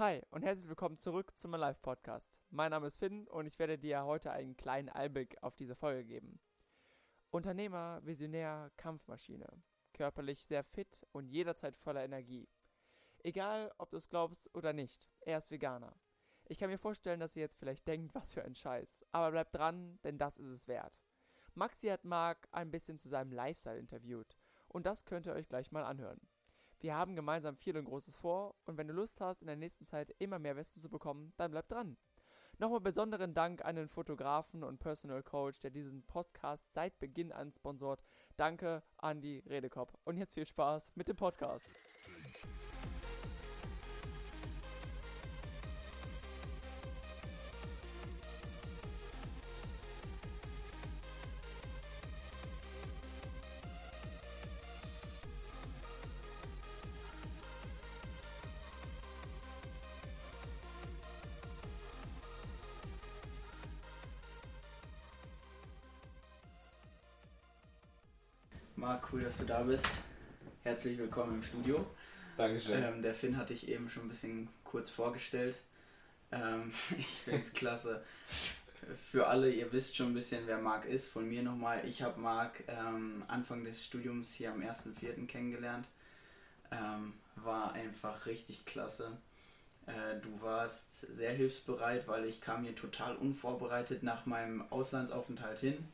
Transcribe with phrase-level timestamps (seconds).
[0.00, 2.40] Hi und herzlich willkommen zurück zum Live Podcast.
[2.48, 6.06] Mein Name ist Finn und ich werde dir heute einen kleinen Einblick auf diese Folge
[6.06, 6.40] geben.
[7.30, 9.46] Unternehmer, Visionär, Kampfmaschine.
[9.92, 12.48] Körperlich sehr fit und jederzeit voller Energie.
[13.18, 15.94] Egal, ob du es glaubst oder nicht, er ist Veganer.
[16.46, 19.04] Ich kann mir vorstellen, dass ihr jetzt vielleicht denkt, was für ein Scheiß.
[19.12, 20.98] Aber bleibt dran, denn das ist es wert.
[21.52, 24.38] Maxi hat Marc ein bisschen zu seinem Lifestyle interviewt.
[24.66, 26.22] Und das könnt ihr euch gleich mal anhören.
[26.80, 29.84] Wir haben gemeinsam viel und Großes vor und wenn du Lust hast, in der nächsten
[29.84, 31.98] Zeit immer mehr Wissen zu bekommen, dann bleib dran.
[32.58, 37.52] Nochmal besonderen Dank an den Fotografen und Personal Coach, der diesen Podcast seit Beginn an
[37.52, 38.02] sponsort.
[38.36, 39.98] Danke, Andy Redekop.
[40.04, 41.66] Und jetzt viel Spaß mit dem Podcast.
[69.12, 70.02] Cool, dass du da bist.
[70.62, 71.84] Herzlich willkommen im Studio.
[72.36, 72.82] Dankeschön.
[72.82, 75.60] Ähm, der Finn hatte ich eben schon ein bisschen kurz vorgestellt.
[76.30, 78.04] Ähm, ich finde es klasse.
[79.10, 81.08] Für alle, ihr wisst schon ein bisschen, wer Marc ist.
[81.08, 81.82] Von mir nochmal.
[81.86, 85.26] Ich habe Marc ähm, Anfang des Studiums hier am 1.4.
[85.26, 85.88] kennengelernt.
[86.70, 89.18] Ähm, war einfach richtig klasse.
[89.86, 95.88] Äh, du warst sehr hilfsbereit, weil ich kam hier total unvorbereitet nach meinem Auslandsaufenthalt hin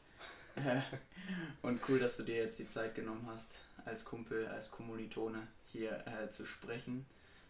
[1.62, 6.04] und cool, dass du dir jetzt die Zeit genommen hast, als Kumpel, als Kommilitone hier
[6.06, 7.06] äh, zu sprechen.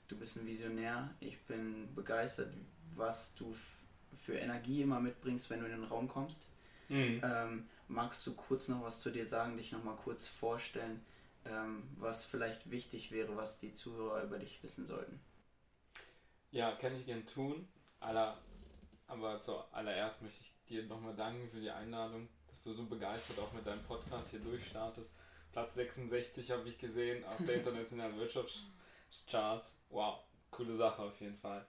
[0.08, 1.10] Du bist ein Visionär.
[1.20, 2.52] Ich bin begeistert,
[2.94, 3.54] was du
[4.18, 6.48] für Energie immer mitbringst, wenn du in den Raum kommst.
[6.88, 7.20] Mhm.
[7.24, 11.04] Ähm, magst du kurz noch was zu dir sagen, dich noch mal kurz vorstellen,
[11.44, 15.20] ähm, was vielleicht wichtig wäre, was die Zuhörer über dich wissen sollten?
[16.50, 17.68] Ja, kann ich gern tun.
[18.00, 18.38] Aller,
[19.06, 23.52] aber zuallererst möchte ich dir nochmal danken für die Einladung dass du so begeistert auch
[23.52, 25.12] mit deinem Podcast hier durchstartest.
[25.52, 29.78] Platz 66 habe ich gesehen auf der internationalen Wirtschaftscharts.
[29.90, 31.66] Wow, coole Sache auf jeden Fall.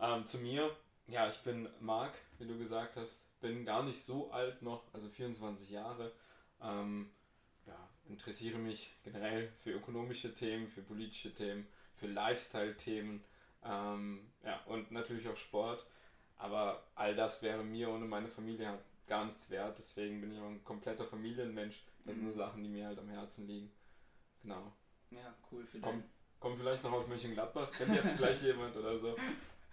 [0.00, 0.74] Ähm, zu mir,
[1.08, 5.10] ja, ich bin Marc, wie du gesagt hast, bin gar nicht so alt noch, also
[5.10, 6.10] 24 Jahre.
[6.62, 7.10] Ähm,
[7.66, 13.22] ja, interessiere mich generell für ökonomische Themen, für politische Themen, für Lifestyle-Themen
[13.62, 15.84] ähm, ja, und natürlich auch Sport.
[16.38, 18.78] Aber all das wäre mir ohne meine Familie
[19.10, 19.76] gar nichts wert.
[19.76, 21.84] Deswegen bin ich auch ein kompletter Familienmensch.
[22.04, 22.38] Das sind so mhm.
[22.38, 23.70] Sachen, die mir halt am Herzen liegen.
[24.40, 24.72] Genau.
[25.10, 25.90] Ja, cool für dich.
[26.38, 29.14] Kommt vielleicht noch aus Mönchengladbach, kennt ja vielleicht jemand oder so.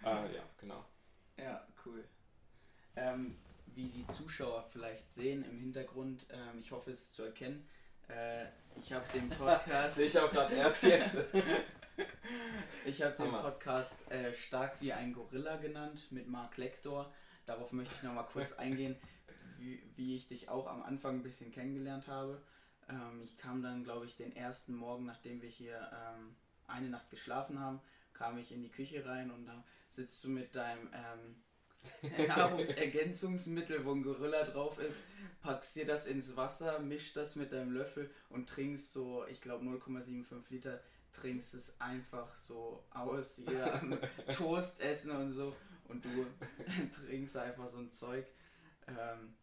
[0.04, 0.84] Äh, ja, genau.
[1.38, 2.04] Ja, cool.
[2.94, 3.38] Ähm,
[3.74, 7.66] wie die Zuschauer vielleicht sehen im Hintergrund, ähm, ich hoffe es ist zu erkennen,
[8.08, 8.44] äh,
[8.76, 9.96] ich habe den Podcast.
[9.96, 11.18] Sehe ich auch gerade erst jetzt.
[12.84, 17.10] ich habe den Podcast äh, Stark wie ein Gorilla genannt mit Mark Lector.
[17.46, 18.96] Darauf möchte ich nochmal kurz eingehen,
[19.58, 22.42] wie, wie ich dich auch am Anfang ein bisschen kennengelernt habe.
[22.88, 26.36] Ähm, ich kam dann, glaube ich, den ersten Morgen, nachdem wir hier ähm,
[26.66, 27.80] eine Nacht geschlafen haben,
[28.12, 33.92] kam ich in die Küche rein und da sitzt du mit deinem ähm, Nahrungsergänzungsmittel, wo
[33.92, 35.02] ein Gorilla drauf ist,
[35.40, 39.64] packst dir das ins Wasser, mischst das mit deinem Löffel und trinkst so, ich glaube
[39.64, 40.82] 0,75 Liter,
[41.12, 43.98] trinkst es einfach so aus, hier am
[44.30, 45.54] Toast essen und so
[45.88, 46.26] und du
[47.06, 48.26] trinkst einfach so ein Zeug.
[48.86, 49.34] Ähm,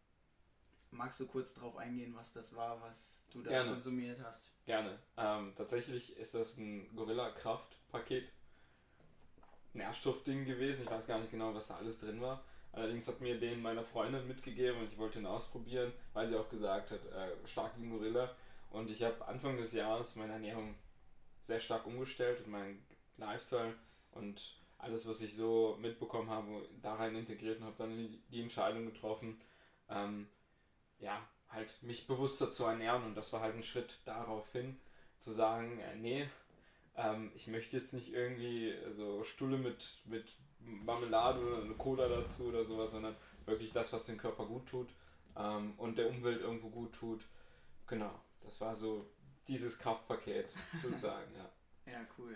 [0.95, 3.71] magst du kurz darauf eingehen, was das war, was du da Gerne.
[3.71, 4.49] konsumiert hast?
[4.65, 4.97] Gerne.
[5.17, 8.29] Ähm, tatsächlich ist das ein Gorilla-Kraft-Paket.
[9.73, 10.83] Nährstoffding gewesen.
[10.83, 12.43] Ich weiß gar nicht genau, was da alles drin war.
[12.71, 16.49] Allerdings hat mir den meiner Freundin mitgegeben und ich wollte ihn ausprobieren, weil sie auch
[16.49, 18.35] gesagt hat, äh, stark wie ein Gorilla.
[18.71, 20.75] Und ich habe Anfang des Jahres meine Ernährung
[21.41, 22.85] sehr stark umgestellt und meinen
[23.17, 23.75] Lifestyle
[24.11, 28.85] und alles, was ich so mitbekommen habe, da rein integriert und habe dann die Entscheidung
[28.85, 29.39] getroffen,
[29.89, 30.27] ähm,
[30.99, 34.77] ja, halt mich bewusster zu ernähren und das war halt ein Schritt darauf hin,
[35.19, 36.29] zu sagen, äh, nee,
[36.95, 40.27] ähm, ich möchte jetzt nicht irgendwie so Stulle mit, mit
[40.59, 43.15] Marmelade oder eine Cola dazu oder sowas, sondern
[43.45, 44.89] wirklich das, was dem Körper gut tut
[45.37, 47.21] ähm, und der Umwelt irgendwo gut tut.
[47.87, 48.11] Genau,
[48.43, 49.09] das war so
[49.47, 50.49] dieses Kraftpaket
[50.81, 51.49] sozusagen, ja.
[51.91, 52.35] Ja, cool.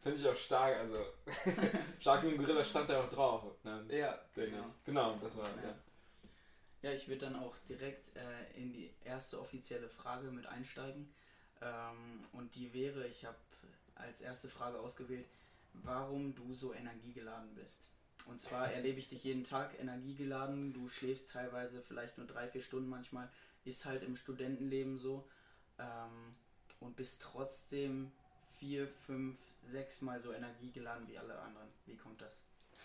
[0.00, 0.96] Finde ich auch stark, also
[1.98, 3.42] stark wie ein Gorilla stand da auch drauf.
[3.64, 3.84] Ne?
[3.90, 4.66] Ja, genau.
[4.78, 4.84] Ich.
[4.84, 5.68] Genau, das war, ja.
[5.68, 5.74] ja.
[6.88, 11.12] Ja, ich würde dann auch direkt äh, in die erste offizielle Frage mit einsteigen.
[11.60, 13.36] Ähm, und die wäre, ich habe
[13.94, 15.26] als erste Frage ausgewählt,
[15.74, 17.88] warum du so energiegeladen bist.
[18.24, 22.62] Und zwar erlebe ich dich jeden Tag energiegeladen, du schläfst teilweise vielleicht nur drei, vier
[22.62, 23.28] Stunden manchmal,
[23.66, 25.28] ist halt im Studentenleben so.
[25.78, 26.36] Ähm,
[26.80, 28.10] und bist trotzdem
[28.58, 31.68] vier, fünf, sechsmal so energiegeladen wie alle anderen.
[31.84, 32.42] Wie kommt das?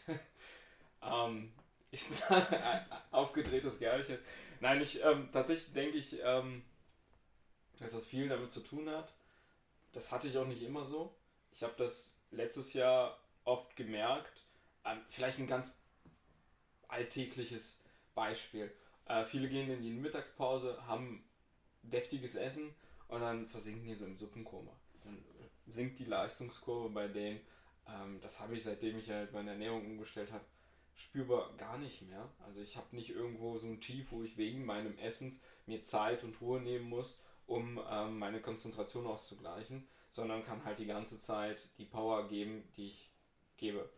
[1.01, 1.53] ähm,
[1.94, 4.18] ich bin ein aufgedrehtes Gerlchen.
[4.60, 6.63] Nein, ich ähm, tatsächlich denke ich, ähm,
[7.80, 9.13] dass das viel damit zu tun hat.
[9.92, 11.13] Das hatte ich auch nicht immer so.
[11.51, 14.42] Ich habe das letztes Jahr oft gemerkt.
[14.86, 15.75] Ähm, vielleicht ein ganz
[16.88, 17.80] alltägliches
[18.16, 18.72] Beispiel.
[19.06, 21.24] Äh, viele gehen in die Mittagspause, haben
[21.84, 22.74] deftiges Essen
[23.07, 24.72] und dann versinken die so im Suppenkoma.
[25.04, 25.24] Dann
[25.68, 27.39] sinkt die Leistungskurve bei denen.
[27.88, 30.44] Ähm, das habe ich seitdem ich halt meine Ernährung umgestellt habe,
[30.95, 32.30] spürbar gar nicht mehr.
[32.45, 36.24] Also ich habe nicht irgendwo so ein Tief, wo ich wegen meinem Essens mir Zeit
[36.24, 41.69] und Ruhe nehmen muss, um ähm, meine Konzentration auszugleichen, sondern kann halt die ganze Zeit
[41.78, 43.10] die Power geben, die ich
[43.57, 43.90] gebe.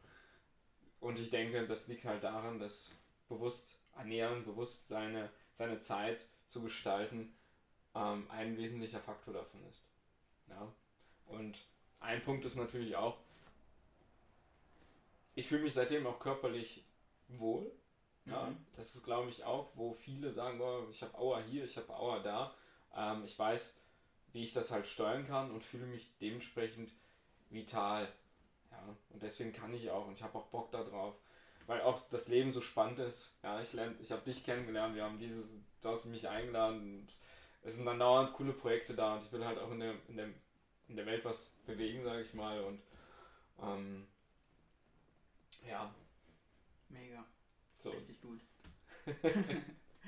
[0.99, 2.91] Und ich denke, das liegt halt daran, dass
[3.27, 7.33] bewusst ernähren, bewusst seine, seine Zeit zu gestalten,
[7.93, 9.83] ähm, ein wesentlicher Faktor davon ist.
[10.47, 10.71] Ja?
[11.27, 11.65] Und
[11.99, 13.17] ein Punkt ist natürlich auch,
[15.35, 16.83] ich fühle mich seitdem auch körperlich
[17.27, 17.71] wohl.
[18.25, 18.57] Ja, mhm.
[18.75, 21.95] das ist glaube ich auch, wo viele sagen, oh, ich habe Aua hier, ich habe
[21.95, 22.55] Aua da.
[22.95, 23.79] Ähm, ich weiß,
[24.33, 26.91] wie ich das halt steuern kann und fühle mich dementsprechend
[27.49, 28.11] vital.
[28.71, 31.15] Ja, und deswegen kann ich auch und ich habe auch Bock darauf,
[31.67, 33.37] weil auch das Leben so spannend ist.
[33.43, 35.47] Ja, ich ich habe dich kennengelernt, wir haben dieses,
[35.81, 37.07] du hast mich eingeladen und
[37.61, 40.17] es sind dann dauernd coole Projekte da und ich will halt auch in der, in
[40.17, 40.29] der,
[40.87, 42.63] in der Welt was bewegen, sage ich mal.
[42.63, 42.81] Und
[43.61, 44.07] ähm,
[45.67, 45.93] ja.
[46.89, 47.25] Mega.
[47.83, 47.91] So.
[47.91, 48.41] Richtig gut.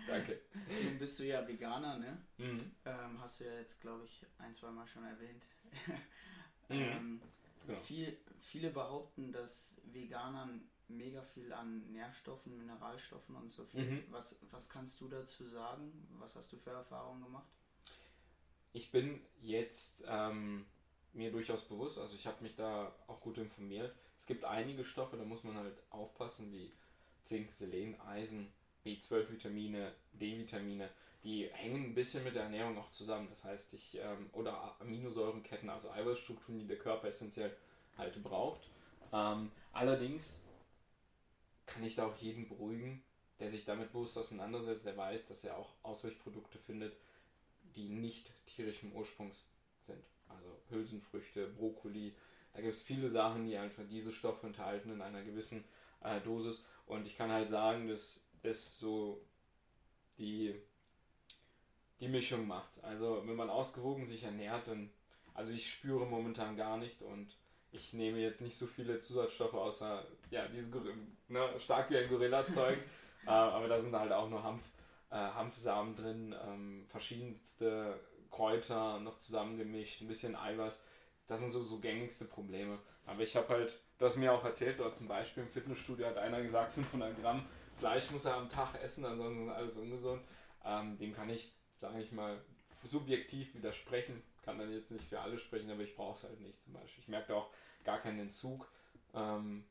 [0.07, 0.41] Danke.
[0.83, 2.17] Nun bist du ja Veganer, ne?
[2.37, 2.71] Mhm.
[2.85, 5.43] Ähm, hast du ja jetzt, glaube ich, ein, zwei Mal schon erwähnt.
[6.69, 6.75] mhm.
[6.75, 7.21] ähm,
[7.65, 7.79] genau.
[7.79, 13.83] viel, viele behaupten, dass Veganern mega viel an Nährstoffen, Mineralstoffen und so viel.
[13.83, 14.03] Mhm.
[14.09, 16.07] Was, was kannst du dazu sagen?
[16.19, 17.47] Was hast du für Erfahrungen gemacht?
[18.73, 20.65] Ich bin jetzt ähm,
[21.13, 23.95] mir durchaus bewusst, also ich habe mich da auch gut informiert.
[24.19, 26.71] Es gibt einige Stoffe, da muss man halt aufpassen, wie
[27.23, 28.51] Zink, Selen, Eisen,
[28.85, 30.89] B12-Vitamine, D-Vitamine,
[31.23, 33.27] die hängen ein bisschen mit der Ernährung auch zusammen.
[33.29, 37.55] Das heißt, ich, ähm, oder Aminosäurenketten, also Eiweißstrukturen, die der Körper essentiell
[37.97, 38.61] halt braucht.
[39.11, 40.39] Ähm, allerdings
[41.65, 43.03] kann ich da auch jeden beruhigen,
[43.39, 46.95] der sich damit bewusst auseinandersetzt, der weiß, dass er auch Ausweichprodukte findet,
[47.75, 49.47] die nicht tierischem Ursprungs
[49.85, 50.03] sind.
[50.29, 52.15] Also Hülsenfrüchte, Brokkoli,
[52.57, 55.63] da gibt es viele Sachen, die einfach diese Stoffe enthalten in einer gewissen
[56.03, 56.65] äh, Dosis.
[56.87, 59.21] Und ich kann halt sagen, dass es so
[60.17, 60.55] die,
[61.99, 62.83] die Mischung macht.
[62.83, 64.89] Also wenn man ausgewogen sich ernährt, dann,
[65.35, 67.37] also ich spüre momentan gar nicht und
[67.71, 70.73] ich nehme jetzt nicht so viele Zusatzstoffe außer, ja, dieses
[71.27, 72.79] ne, stark wie ein Gorilla-Zeug,
[73.27, 74.63] äh, aber da sind halt auch nur Hanf,
[75.11, 77.99] äh, Hanfsamen drin, ähm, verschiedenste
[78.31, 80.81] Kräuter noch zusammengemischt, ein bisschen Eiweiß.
[81.27, 82.79] Das sind so, so gängigste Probleme.
[83.05, 86.17] Aber ich habe halt, du hast mir auch erzählt, dort zum Beispiel im Fitnessstudio hat
[86.17, 87.45] einer gesagt, 500 Gramm
[87.77, 90.23] Fleisch muss er am Tag essen, ansonsten ist alles ungesund.
[90.65, 92.41] Ähm, dem kann ich, sage ich mal,
[92.83, 94.23] subjektiv widersprechen.
[94.43, 97.03] Kann dann jetzt nicht für alle sprechen, aber ich brauche es halt nicht zum Beispiel.
[97.03, 97.51] Ich merke auch
[97.83, 98.67] gar keinen Entzug
[99.13, 99.65] ähm,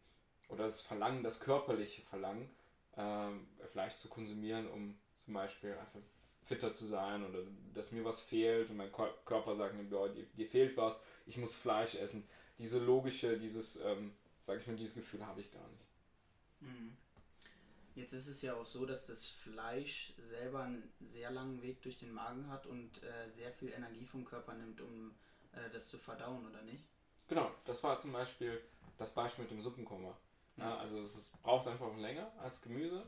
[0.49, 2.49] oder das Verlangen, das körperliche Verlangen,
[2.97, 6.01] ähm, Fleisch zu konsumieren, um zum Beispiel einfach
[6.45, 7.41] fitter zu sein oder
[7.75, 11.55] dass mir was fehlt und mein Körper sagt mir, dir, dir fehlt was, ich muss
[11.55, 12.27] Fleisch essen.
[12.59, 14.15] Diese logische, dieses, ähm,
[14.47, 15.85] sag ich mal, dieses Gefühl habe ich gar nicht.
[16.61, 16.97] Mhm.
[17.95, 21.99] Jetzt ist es ja auch so, dass das Fleisch selber einen sehr langen Weg durch
[21.99, 25.15] den Magen hat und äh, sehr viel Energie vom Körper nimmt, um
[25.53, 26.85] äh, das zu verdauen, oder nicht?
[27.29, 28.63] Genau, das war zum Beispiel
[28.99, 30.17] das Beispiel mit dem Suppenkoma.
[30.57, 30.71] Ja.
[30.71, 33.03] Ja, also es ist, braucht einfach länger als Gemüse,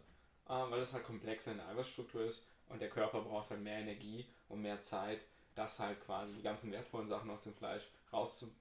[0.46, 3.78] äh, weil es halt komplexer in der Eiweißstruktur ist und der Körper braucht halt mehr
[3.78, 5.20] Energie und mehr Zeit,
[5.54, 8.52] das halt quasi die ganzen wertvollen Sachen aus dem Fleisch rauszu,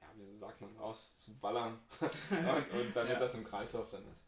[0.00, 3.18] ja, wie sagt man, rauszuballern und, und damit ja.
[3.18, 4.24] das im Kreislauf dann ist.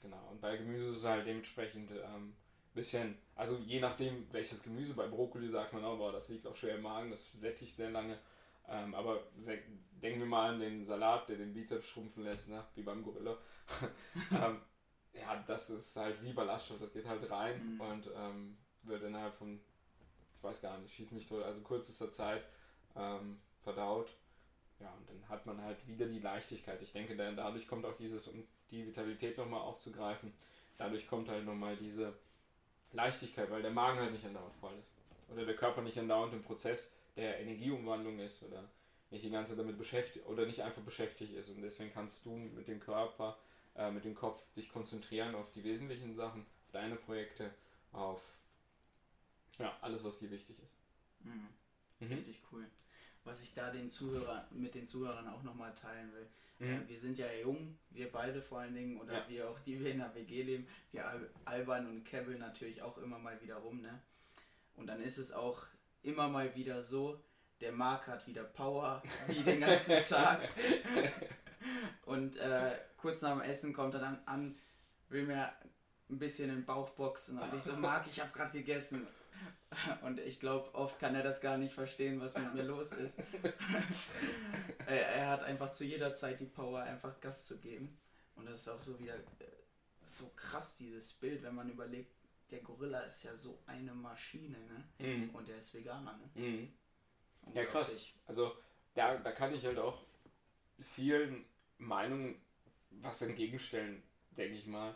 [0.00, 0.28] Genau.
[0.30, 2.34] Und bei Gemüse ist es halt dementsprechend ähm,
[2.74, 6.76] bisschen, also je nachdem welches Gemüse, bei Brokkoli sagt man, aber das liegt auch schwer
[6.76, 8.18] im Magen, das sättigt sehr lange.
[8.68, 9.24] Ähm, aber
[10.02, 12.64] denken wir mal an den Salat, der den Bizeps schrumpfen lässt, ne?
[12.74, 13.36] wie beim Gorilla.
[14.30, 14.60] ähm,
[15.12, 17.80] ja, das ist halt wie Ballaststoff, das geht halt rein mhm.
[17.80, 19.60] und ähm, wird innerhalb von,
[20.36, 22.44] ich weiß gar nicht, schieß mich tot, also kürzester Zeit
[22.96, 24.12] ähm, verdaut.
[24.80, 26.82] Ja, und dann hat man halt wieder die Leichtigkeit.
[26.82, 30.32] Ich denke, dadurch kommt auch dieses, um die Vitalität nochmal aufzugreifen,
[30.76, 32.14] dadurch kommt halt nochmal diese
[32.92, 34.92] Leichtigkeit, weil der Magen halt nicht andauernd voll ist.
[35.28, 38.68] Oder der Körper nicht andauernd im Prozess der Energieumwandlung ist oder
[39.10, 41.48] nicht die ganze Zeit damit beschäftigt oder nicht einfach beschäftigt ist.
[41.48, 43.38] Und deswegen kannst du mit dem Körper,
[43.76, 47.50] äh, mit dem Kopf dich konzentrieren auf die wesentlichen Sachen, auf deine Projekte,
[47.92, 48.20] auf
[49.58, 50.74] ja, alles, was dir wichtig ist.
[51.20, 51.48] Mhm.
[52.00, 52.12] Mhm.
[52.14, 52.66] Richtig cool.
[53.24, 56.26] Was ich da den Zuhörer, mit den Zuhörern auch nochmal teilen will.
[56.58, 56.82] Mhm.
[56.82, 59.28] Äh, wir sind ja jung, wir beide vor allen Dingen, oder Ja.
[59.28, 62.98] wir auch, die wir in der WG leben, wir al- albern und kebbeln natürlich auch
[62.98, 64.00] immer mal wieder rum, ne?
[64.74, 65.66] Und dann ist es auch
[66.02, 67.20] immer mal wieder so,
[67.60, 70.48] der Marc hat wieder Power, wie den ganzen Tag.
[72.04, 74.56] Und äh, kurz nach dem Essen kommt er dann an,
[75.08, 75.52] will mir
[76.10, 77.38] ein bisschen in den Bauch boxen.
[77.38, 79.06] Und ich so, Marc, ich habe gerade gegessen.
[80.02, 83.18] Und ich glaube, oft kann er das gar nicht verstehen, was mit mir los ist.
[84.86, 87.98] er, er hat einfach zu jeder Zeit die Power, einfach Gas zu geben.
[88.34, 89.46] Und das ist auch so wieder äh,
[90.02, 92.12] so krass, dieses Bild, wenn man überlegt,
[92.50, 94.84] der Gorilla ist ja so eine Maschine, ne?
[94.98, 95.30] Mhm.
[95.30, 96.42] Und der ist Veganer, ne?
[96.42, 96.72] Mhm.
[97.54, 98.12] Ja, krass.
[98.26, 98.52] Also
[98.94, 100.04] da, da kann ich halt auch
[100.94, 101.44] vielen
[101.78, 102.40] Meinungen
[102.90, 104.02] was entgegenstellen,
[104.36, 104.94] denke ich mal.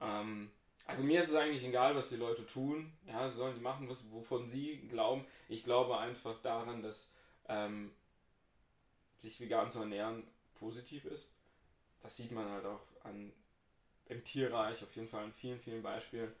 [0.00, 0.50] Ähm,
[0.88, 2.90] also mir ist es eigentlich egal, was die Leute tun.
[3.06, 5.24] Ja, sollen die machen, was, wovon sie glauben.
[5.48, 7.12] Ich glaube einfach daran, dass
[7.46, 7.92] ähm,
[9.18, 10.24] sich vegan zu ernähren
[10.58, 11.30] positiv ist.
[12.02, 13.32] Das sieht man halt auch an
[14.06, 16.32] im Tierreich, auf jeden Fall an vielen, vielen Beispielen.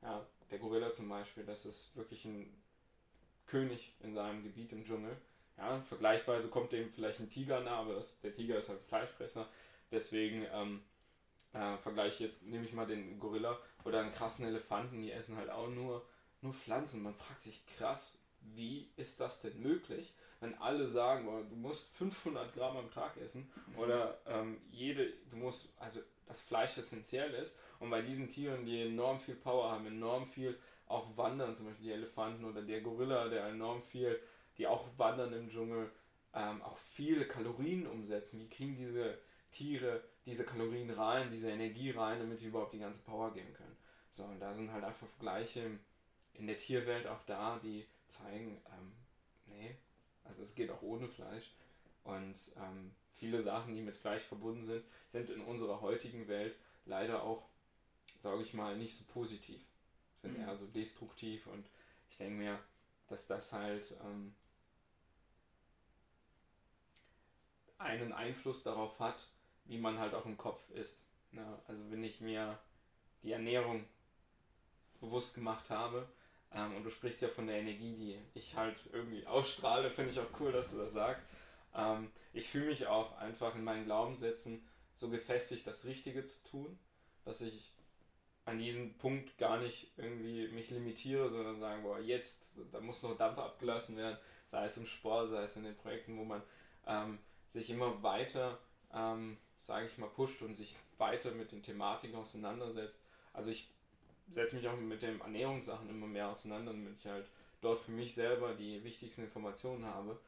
[0.00, 2.50] Ja, der Gorilla zum Beispiel, das ist wirklich ein
[3.46, 5.14] König in seinem Gebiet im Dschungel.
[5.58, 9.46] Ja, vergleichsweise kommt dem vielleicht ein Tiger nah, aber das, der Tiger ist halt Fleischfresser.
[9.90, 10.82] Deswegen ähm,
[11.52, 15.36] äh, vergleiche ich jetzt, nehme ich mal den Gorilla oder einen krassen Elefanten, die essen
[15.36, 16.06] halt auch nur,
[16.42, 17.02] nur Pflanzen.
[17.02, 21.88] Man fragt sich krass, wie ist das denn möglich, wenn alle sagen, oh, du musst
[21.96, 27.58] 500 Gramm am Tag essen oder ähm, jede, du musst, also das Fleisch essentiell ist
[27.78, 31.86] und bei diesen Tieren, die enorm viel Power haben, enorm viel auch wandern, zum Beispiel
[31.86, 34.18] die Elefanten oder der Gorilla, der enorm viel,
[34.56, 35.90] die auch wandern im Dschungel,
[36.34, 38.40] ähm, auch viele Kalorien umsetzen.
[38.40, 39.18] Wie kriegen diese
[39.50, 43.76] Tiere diese Kalorien rein, diese Energie rein, damit die überhaupt die ganze Power geben können?
[44.12, 45.78] So, und da sind halt einfach Vergleiche
[46.34, 48.92] in der Tierwelt auch da, die zeigen, ähm,
[49.46, 49.76] nee,
[50.24, 51.50] also es geht auch ohne Fleisch.
[52.04, 57.22] Und ähm, viele Sachen, die mit Fleisch verbunden sind, sind in unserer heutigen Welt leider
[57.22, 57.48] auch,
[58.22, 59.60] sage ich mal, nicht so positiv.
[60.22, 60.40] Sind Mhm.
[60.40, 61.68] eher so destruktiv und
[62.10, 62.58] ich denke mir,
[63.08, 64.34] dass das halt ähm,
[67.78, 69.28] einen Einfluss darauf hat,
[69.70, 70.98] wie man halt auch im Kopf ist.
[71.32, 72.58] Ja, also wenn ich mir
[73.22, 73.84] die Ernährung
[75.00, 76.08] bewusst gemacht habe,
[76.52, 80.18] ähm, und du sprichst ja von der Energie, die ich halt irgendwie ausstrahle, finde ich
[80.18, 81.24] auch cool, dass du das sagst.
[81.74, 84.60] Ähm, ich fühle mich auch einfach in meinen Glaubenssätzen
[84.96, 86.78] so gefestigt, das Richtige zu tun,
[87.24, 87.72] dass ich
[88.46, 93.16] an diesem Punkt gar nicht irgendwie mich limitiere, sondern sagen, boah, jetzt, da muss noch
[93.16, 94.18] Dampf abgelassen werden,
[94.50, 96.42] sei es im Sport, sei es in den Projekten, wo man
[96.88, 97.20] ähm,
[97.52, 98.58] sich immer weiter,
[98.92, 102.98] ähm, sage ich mal, pusht und sich weiter mit den Thematiken auseinandersetzt.
[103.32, 103.68] Also ich
[104.28, 107.26] setze mich auch mit den Ernährungssachen immer mehr auseinander, damit ich halt
[107.60, 110.18] dort für mich selber die wichtigsten Informationen habe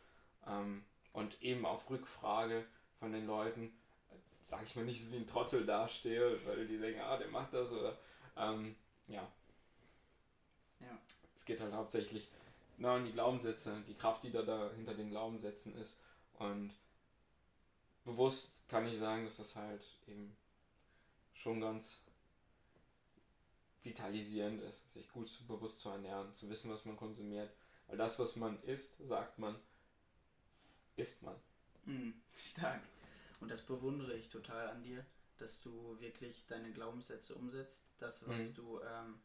[0.47, 2.65] ähm, und eben auf Rückfrage
[2.99, 3.73] von den Leuten,
[4.45, 7.55] sage ich mal, nicht so wie ein Trottel dastehe, weil die denken, ah, der macht
[7.55, 7.97] das oder
[8.37, 8.75] ähm,
[9.07, 9.27] ja.
[10.81, 10.99] Ja.
[11.37, 12.29] Es geht halt hauptsächlich
[12.79, 15.97] na, um die Glaubenssätze, die Kraft, die da, da hinter den Glaubenssätzen ist
[16.39, 16.73] und
[18.05, 20.37] bewusst kann ich sagen, dass das halt eben
[21.35, 22.03] schon ganz
[23.83, 27.51] vitalisierend ist, sich gut bewusst zu ernähren, zu wissen, was man konsumiert.
[27.87, 29.57] Weil das, was man isst, sagt man,
[30.97, 31.37] isst man.
[31.85, 32.83] Mhm, stark.
[33.41, 35.05] Und das bewundere ich total an dir,
[35.39, 38.55] dass du wirklich deine Glaubenssätze umsetzt, das, was Mhm.
[38.55, 39.21] du, ähm,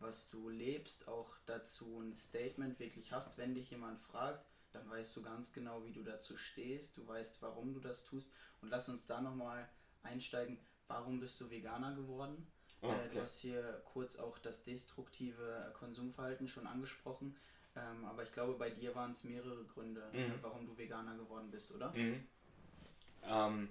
[0.00, 5.16] was du lebst, auch dazu ein Statement wirklich hast, wenn dich jemand fragt, dann weißt
[5.16, 8.32] du ganz genau, wie du dazu stehst, du weißt, warum du das tust.
[8.60, 9.68] Und lass uns da nochmal
[10.02, 12.46] einsteigen, warum bist du Veganer geworden?
[12.82, 13.20] Oh, Äh, du okay.
[13.20, 17.36] hast hier kurz auch das destruktive Konsumverhalten schon angesprochen.
[17.74, 20.18] Ähm, aber ich glaube, bei dir waren es mehrere Gründe, Mhm.
[20.32, 21.90] äh, warum du Veganer geworden bist, oder?
[21.92, 22.26] Mhm.
[23.22, 23.68] Ähm,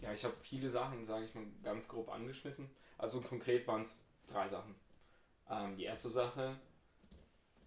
[0.00, 2.70] ja, ich habe viele Sachen, sage ich mal, ganz grob angeschnitten.
[2.98, 4.74] Also konkret waren es drei Sachen.
[5.48, 6.58] Ähm, die erste Sache,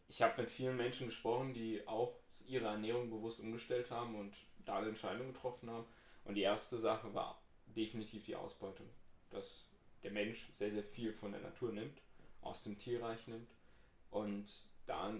[0.07, 2.15] ich habe mit vielen Menschen gesprochen, die auch
[2.47, 4.33] ihre Ernährung bewusst umgestellt haben und
[4.65, 5.85] da eine Entscheidung getroffen haben.
[6.25, 8.87] Und die erste Sache war definitiv die Ausbeutung.
[9.29, 9.69] Dass
[10.03, 11.97] der Mensch sehr, sehr viel von der Natur nimmt,
[12.41, 13.49] aus dem Tierreich nimmt
[14.11, 14.45] und
[14.85, 15.13] da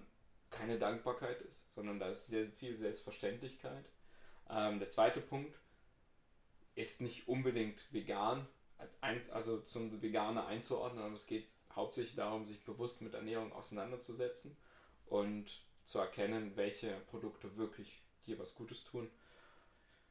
[0.49, 3.85] keine Dankbarkeit ist, sondern da ist sehr viel Selbstverständlichkeit.
[4.49, 5.57] Ähm, der zweite Punkt
[6.75, 8.47] ist nicht unbedingt vegan,
[9.31, 14.55] also zum Veganer einzuordnen, aber es geht hauptsächlich darum, sich bewusst mit Ernährung auseinanderzusetzen
[15.05, 19.09] und zu erkennen, welche Produkte wirklich dir was Gutes tun.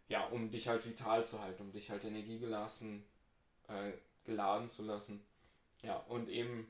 [0.08, 3.02] Ja, um dich halt vital zu halten, um dich halt energiegelassen,
[3.68, 3.92] äh,
[4.24, 5.22] geladen zu lassen.
[5.82, 6.68] Ja, und eben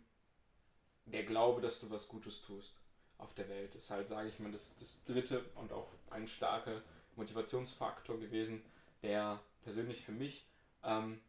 [1.07, 2.75] der Glaube, dass du was Gutes tust.
[3.19, 3.75] auf der Welt.
[3.77, 6.83] Ist halt, sage ich mal, das, das dritte und auch ein starker
[7.17, 8.63] Motivationsfaktor gewesen,
[9.03, 10.45] der persönlich für mich
[10.83, 11.21] ähm,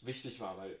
[0.00, 0.78] wichtig war, weil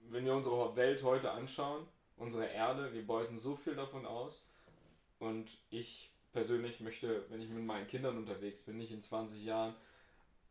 [0.00, 4.47] wenn wir unsere Welt heute anschauen, unsere Erde, wir beuten so viel davon aus
[5.18, 9.74] und ich persönlich möchte, wenn ich mit meinen Kindern unterwegs bin, nicht in 20 Jahren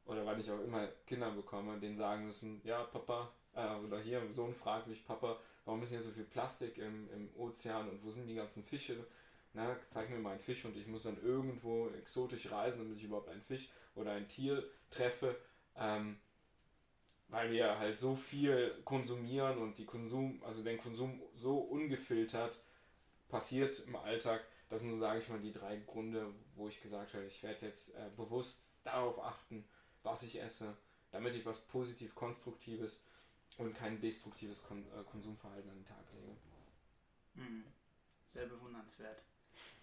[0.06, 4.22] oder wann ich auch immer Kinder bekomme, denen sagen müssen, ja Papa, äh, oder hier
[4.32, 8.12] Sohn fragt mich, Papa, warum ist hier so viel Plastik im, im Ozean und wo
[8.12, 9.06] sind die ganzen Fische?
[9.54, 13.04] Na, zeig mir mal einen Fisch und ich muss dann irgendwo exotisch reisen, damit ich
[13.04, 15.36] überhaupt einen Fisch oder ein Tier treffe,
[15.76, 16.18] ähm,
[17.30, 22.60] weil wir halt so viel konsumieren und die Konsum, also den Konsum so ungefiltert
[23.30, 24.46] passiert im Alltag.
[24.70, 27.66] Das sind so, sage ich mal, die drei Gründe, wo ich gesagt habe, ich werde
[27.68, 29.66] jetzt äh, bewusst darauf achten,
[30.04, 30.76] was ich esse,
[31.12, 33.04] damit ich was positiv Konstruktives
[33.58, 36.36] und kein destruktives Kon äh, Konsumverhalten an den Tag lege.
[37.36, 37.64] Mhm.
[38.26, 39.22] Sehr bewundernswert.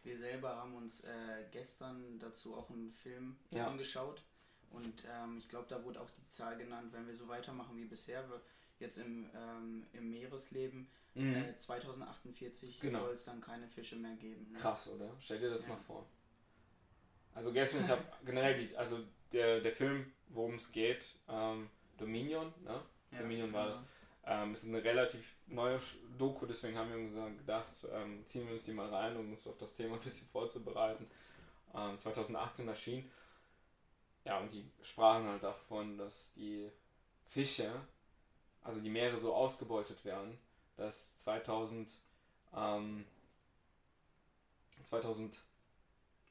[0.03, 3.69] Wir selber haben uns äh, gestern dazu auch einen Film Ja.
[3.69, 4.23] angeschaut
[4.71, 7.87] und ähm, ich glaube, da wurde auch die Zahl genannt, wenn wir so weitermachen wie
[7.87, 8.43] bisher, wir
[8.79, 13.01] jetzt im, ähm, im Meeresleben, äh, 2048 Genau.
[13.01, 14.51] soll es dann keine Fische mehr geben.
[14.53, 14.59] Ne?
[14.59, 15.11] Krass, oder?
[15.21, 15.71] Stell dir das Ja.
[15.71, 16.07] mal vor.
[17.35, 18.99] Also gestern, ich habe generell die, also
[19.33, 22.81] der, der Film, worum es geht, ähm, Dominion, ne?
[23.13, 23.77] Ja, Dominion war genau.
[23.79, 23.87] das.
[24.27, 25.79] Ähm, ist eine relativ neue
[26.17, 29.47] Doku, deswegen haben wir uns gedacht, ähm, ziehen wir uns die mal rein, um uns
[29.47, 31.07] auf das Thema ein bisschen vorzubereiten.
[31.75, 33.11] Ähm, 2018 erschien.
[34.25, 36.71] Ja, und die sprachen halt davon, dass die
[37.27, 37.71] Fische,
[38.65, 40.39] also die Meere so ausgebeutet werden,
[40.77, 41.97] dass 2000,
[42.57, 43.05] ähm,
[44.85, 45.39] 2000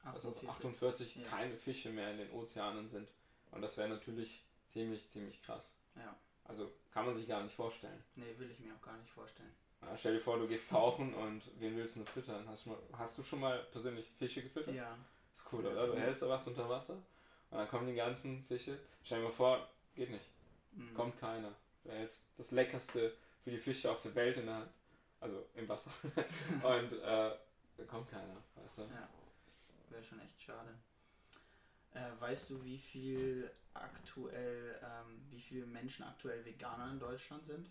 [0.02, 1.26] was ist das, 48 Ja.
[1.28, 3.08] keine Fische mehr in den Ozeanen sind.
[3.52, 5.74] Und das wäre natürlich ziemlich, ziemlich krass.
[5.96, 6.14] Ja.
[6.44, 8.04] Also kann man sich gar nicht vorstellen.
[8.16, 9.50] Nee, will ich mir auch gar nicht vorstellen.
[9.80, 12.46] Ja, stell dir vor, du gehst tauchen und wen willst du nur füttern?
[12.48, 14.74] Hast du, mal, hast du schon mal persönlich Fische gefüttert?
[14.74, 14.96] Ja.
[15.32, 15.86] Ist cool, oder?
[15.86, 16.94] Du hältst da was unter Wasser
[17.50, 18.78] und dann kommen die ganzen Fische.
[19.04, 20.24] Stell dir mal vor, geht nicht.
[20.72, 20.94] Mhm.
[20.94, 21.52] Kommt keiner.
[21.88, 24.70] Hältst das Leckerste für die Fische auf der Welt in der Hand.
[25.20, 25.90] Also im Wasser.
[26.62, 27.36] und äh,
[27.76, 28.82] da kommt keiner, weißt du?
[28.82, 29.08] Ja.
[29.90, 30.74] Wäre schon echt schade.
[31.94, 37.70] Äh, weißt du, wie viel aktuell, ähm, wie viele Menschen aktuell Veganer in Deutschland sind?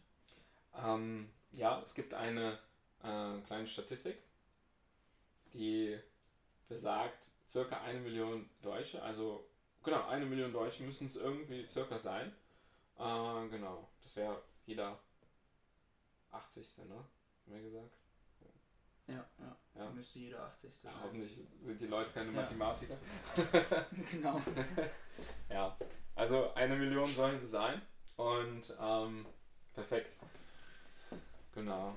[0.76, 2.60] Ähm, ja, es gibt eine
[3.04, 4.18] äh, kleine Statistik,
[5.54, 6.00] die
[6.68, 9.48] besagt, circa eine Million Deutsche, also
[9.84, 12.34] genau, eine Million Deutsche müssen es irgendwie circa sein.
[12.98, 15.00] Äh, genau, das wäre jeder
[16.32, 16.78] 80.
[16.80, 16.96] ne?
[16.96, 17.06] Haben
[17.46, 17.98] wir gesagt.
[19.08, 19.56] Ja, ja.
[19.76, 19.90] Ja.
[19.92, 20.84] Müsste jeder 80.
[20.84, 21.04] Ja, sein.
[21.04, 22.42] hoffentlich sind die Leute keine Ja.
[22.42, 22.98] Mathematiker.
[24.12, 24.42] genau.
[25.50, 25.78] Ja,
[26.16, 27.80] also eine Million sollen es sein
[28.18, 29.26] und ähm,
[29.74, 30.10] perfekt.
[31.54, 31.96] Genau.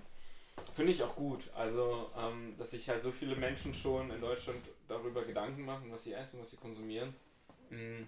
[0.74, 1.48] Finde ich auch gut.
[1.54, 6.04] Also, ähm, dass sich halt so viele Menschen schon in Deutschland darüber Gedanken machen, was
[6.04, 7.14] sie essen, was sie konsumieren.
[7.70, 8.02] Mm,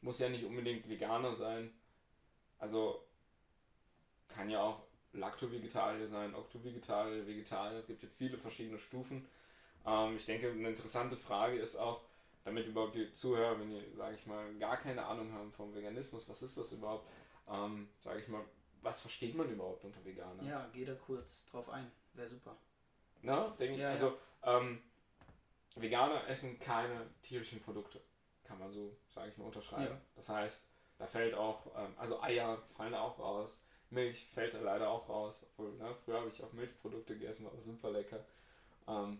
[0.00, 1.72] muss ja nicht unbedingt Veganer sein.
[2.58, 3.06] Also,
[4.28, 4.82] kann ja auch
[5.12, 7.78] Lacto-Vegetarier sein, Octo-Vegetarier, Vegetarier.
[7.78, 9.26] Es gibt ja viele verschiedene Stufen.
[9.86, 12.00] Ähm, ich denke, eine interessante Frage ist auch,
[12.44, 16.28] damit überhaupt die Zuhörer, wenn die, sage ich mal, gar keine Ahnung haben vom Veganismus,
[16.28, 17.08] was ist das überhaupt,
[17.48, 18.44] ähm, sage ich mal,
[18.82, 20.42] was versteht man überhaupt unter Veganer?
[20.42, 21.90] Ja, geh da kurz drauf ein.
[22.12, 22.56] Wäre super.
[23.22, 24.82] Na, denke ich, Ja, also ähm,
[25.76, 28.00] Veganer essen keine tierischen Produkte,
[28.44, 29.94] kann man so, sage ich mal, unterschreiben.
[29.94, 30.00] Ja.
[30.14, 33.62] Das heißt, da fällt auch, ähm, also Eier fallen da auch raus,
[33.94, 37.60] Milch fällt da leider auch raus, obwohl, ne, früher habe ich auch Milchprodukte gegessen, war
[37.60, 38.24] super lecker.
[38.88, 39.18] Ähm,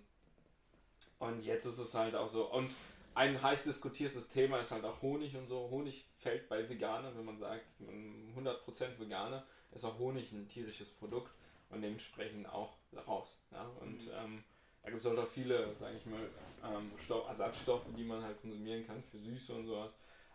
[1.19, 2.75] und jetzt ist es halt auch so, und
[3.15, 5.71] ein heiß diskutiertes Thema ist halt auch Honig und so.
[5.71, 10.91] Honig fällt bei Veganern, wenn man sagt, mm, 100% Veganer, ist auch Honig ein tierisches
[10.91, 11.33] Produkt
[11.71, 13.39] und dementsprechend auch raus.
[13.53, 13.71] Ja?
[13.81, 14.11] Und Mhm.
[14.13, 14.45] ähm,
[14.83, 16.29] da gibt es halt auch viele, sage ich mal,
[16.65, 19.93] ähm, Stoff, Ersatzstoffe, die man halt konsumieren kann für Süße und sowas.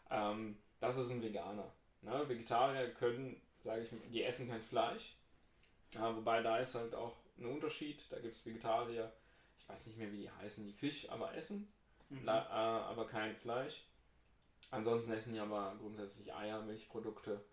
[0.10, 1.72] Ähm, das ist ein Veganer.
[2.02, 2.28] Ne?
[2.28, 5.16] Vegetarier können, sage ich die essen kein Fleisch.
[5.94, 8.04] Ja, wobei da ist halt auch ein Unterschied.
[8.10, 9.12] Da gibt es Vegetarier,
[9.60, 11.72] ich weiß nicht mehr, wie die heißen, die Fisch aber essen.
[12.10, 12.26] Mhm.
[12.26, 13.86] La, äh, aber kein Fleisch.
[14.72, 17.44] Ansonsten essen die aber grundsätzlich Eier, Milchprodukte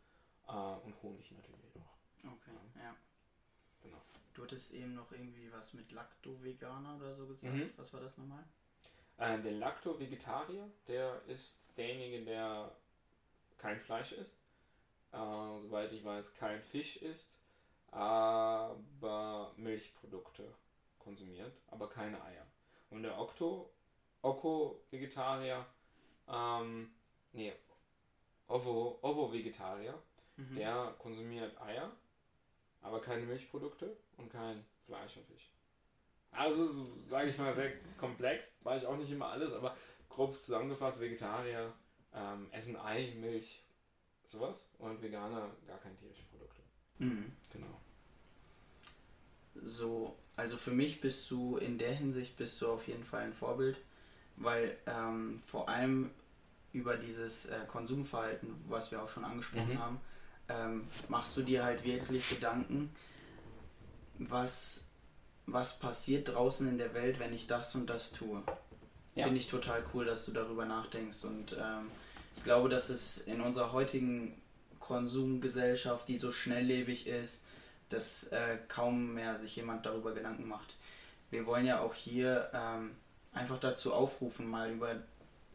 [0.48, 2.32] äh, und Honig natürlich auch.
[2.32, 2.94] Okay, ja.
[3.82, 4.02] Genau.
[4.34, 7.54] Du hattest eben noch irgendwie was mit Lacto-Veganer oder so gesagt.
[7.54, 7.70] Mhm.
[7.76, 8.44] Was war das nochmal?
[9.18, 12.70] Äh, der Lacto-Vegetarier, der ist derjenige, der
[13.56, 14.45] kein Fleisch isst.
[15.16, 17.36] Äh, soweit ich weiß, kein Fisch isst,
[17.90, 20.52] aber Milchprodukte
[20.98, 22.46] konsumiert, aber keine Eier.
[22.90, 23.70] Und der Octo,
[24.22, 25.64] Oko-Vegetarier,
[26.28, 26.90] ähm,
[27.32, 27.52] nee,
[28.48, 29.94] Ovo, Ovo-Vegetarier,
[30.36, 30.56] Mhm.
[30.56, 31.90] Der konsumiert Eier,
[32.82, 35.50] aber keine Milchprodukte und kein Fleisch und Fisch.
[36.30, 38.54] Also, so, sage ich mal, sehr komplex.
[38.60, 39.74] War ich auch nicht immer alles, aber
[40.10, 41.72] grob zusammengefasst, Vegetarier
[42.12, 43.64] ähm, essen Ei, Milch,
[44.30, 44.66] sowas.
[44.78, 46.62] Und Veganer gar keine tierischen Produkte.
[46.98, 47.32] Mhm.
[47.52, 47.80] Genau.
[49.62, 53.32] So, also für mich bist du in der Hinsicht bist du auf jeden Fall ein
[53.32, 53.78] Vorbild,
[54.36, 56.10] weil ähm, vor allem
[56.72, 59.78] über dieses äh, Konsumverhalten, was wir auch schon angesprochen Mhm.
[59.78, 60.00] haben,
[60.48, 62.94] ähm, machst du dir halt wirklich Gedanken,
[64.18, 64.86] was,
[65.46, 68.42] was passiert draußen in der Welt, wenn ich das und das tue.
[69.14, 69.24] Ja.
[69.24, 71.90] Finde ich total cool, dass du darüber nachdenkst und ähm,
[72.36, 74.40] ich glaube, dass es in unserer heutigen
[74.80, 77.42] Konsumgesellschaft, die so schnelllebig ist,
[77.88, 80.74] dass äh, kaum mehr sich jemand darüber Gedanken macht.
[81.30, 82.92] Wir wollen ja auch hier ähm,
[83.32, 84.96] einfach dazu aufrufen, mal über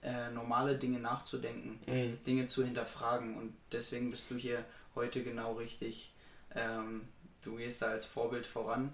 [0.04, 2.18] äh, normale Dinge nachzudenken, Mhm.
[2.26, 4.66] Dinge zu hinterfragen und deswegen bist du hier
[4.96, 6.12] heute genau richtig.
[6.56, 7.08] Ähm,
[7.44, 8.92] du gehst da als Vorbild voran.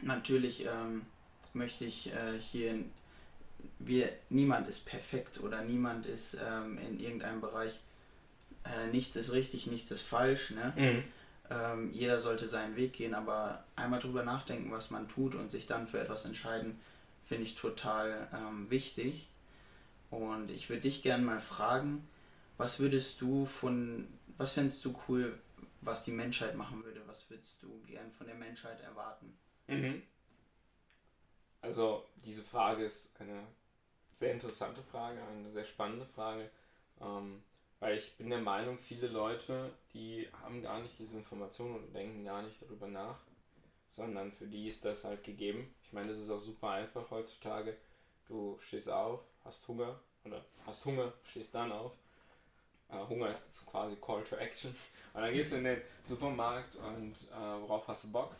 [0.00, 1.06] Natürlich ähm,
[1.52, 2.76] möchte ich äh, hier,
[3.78, 7.80] wir, niemand ist perfekt oder niemand ist ähm, in irgendeinem Bereich,
[8.64, 10.72] äh, nichts ist richtig, nichts ist falsch, ne?
[10.76, 11.04] Mhm.
[11.50, 15.66] Ähm, jeder sollte seinen Weg gehen, aber einmal drüber nachdenken, was man tut und sich
[15.66, 16.80] dann für etwas entscheiden,
[17.24, 19.28] finde ich total ähm, wichtig.
[20.10, 22.06] Und ich würde dich gerne mal fragen,
[22.58, 24.06] was würdest du von,
[24.38, 25.38] was fändest du cool,
[25.80, 27.00] was die Menschheit machen würde?
[27.06, 29.36] Was würdest du gern von der Menschheit erwarten?
[29.66, 30.02] Mhm.
[31.62, 33.46] Also, diese Frage ist eine
[34.12, 36.50] sehr interessante Frage, eine sehr spannende Frage,
[37.00, 37.42] ähm,
[37.78, 42.24] weil ich bin der Meinung, viele Leute, die haben gar nicht diese Informationen und denken
[42.24, 43.18] gar nicht darüber nach,
[43.90, 45.72] sondern für die ist das halt gegeben.
[45.84, 47.76] Ich meine, das ist auch super einfach heutzutage.
[48.26, 51.92] Du stehst auf, hast Hunger oder hast Hunger, stehst dann auf.
[52.88, 54.74] Äh, Hunger ist quasi Call to Action.
[55.14, 58.34] Und dann gehst du in den Supermarkt und äh, worauf hast du Bock?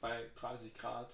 [0.00, 1.08] Bei 30 Grad,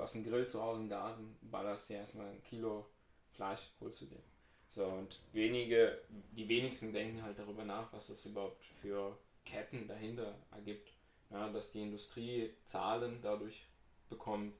[0.00, 2.86] Du hast einen Grill zu Hause im Garten, ballerst dir erstmal ein Kilo
[3.34, 4.22] Fleisch, holst du dir.
[4.70, 6.00] So, und wenige,
[6.32, 10.90] die wenigsten denken halt darüber nach, was das überhaupt für Ketten dahinter ergibt.
[11.28, 13.66] Ja, dass die Industrie Zahlen dadurch
[14.08, 14.54] bekommt,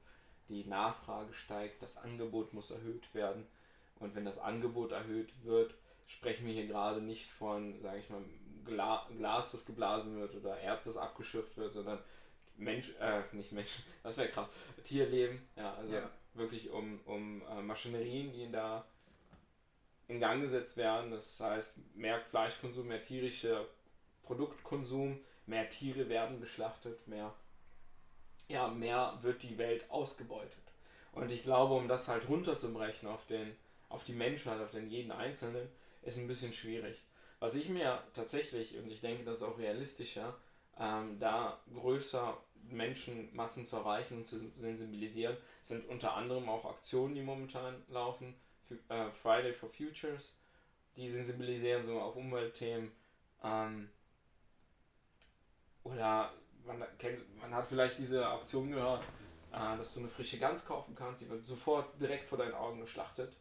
[0.47, 3.47] die Nachfrage steigt, das Angebot muss erhöht werden.
[3.99, 5.73] Und wenn das Angebot erhöht wird,
[6.05, 8.21] sprechen wir hier gerade nicht von, sage ich mal,
[8.63, 11.97] Gla Glas, das geblasen wird oder Erz, das abgeschürft wird, sondern
[12.61, 14.47] Mensch, äh, nicht Mensch, das wäre krass,
[14.83, 16.09] Tierleben, ja, also Ja.
[16.33, 18.85] wirklich um, um äh, Maschinerien, die da
[20.07, 23.65] in Gang gesetzt werden, das heißt mehr Fleischkonsum, mehr tierischer
[24.23, 27.33] Produktkonsum, mehr Tiere werden geschlachtet, mehr,
[28.47, 30.57] ja, mehr wird die Welt ausgebeutet.
[31.13, 33.55] Und ich glaube, um das halt runterzubrechen auf den,
[33.89, 35.67] auf die Menschheit, auf den jeden Einzelnen,
[36.03, 37.01] ist ein bisschen schwierig.
[37.39, 40.37] Was ich mir tatsächlich, und ich denke, das ist auch realistischer,
[40.79, 42.37] ähm, da größer
[42.69, 48.35] Menschenmassen zu erreichen und zu sensibilisieren, sind unter anderem auch Aktionen, die momentan laufen.
[48.87, 50.37] Äh, Friday for Futures,
[50.95, 52.91] die sensibilisieren so auf Umweltthemen.
[53.43, 53.89] Ähm,
[55.83, 56.31] oder
[56.65, 59.03] man, kennt, man hat vielleicht diese Aktion gehört,
[59.51, 62.79] äh, dass du eine frische Gans kaufen kannst, die wird sofort direkt vor deinen Augen
[62.79, 63.35] geschlachtet.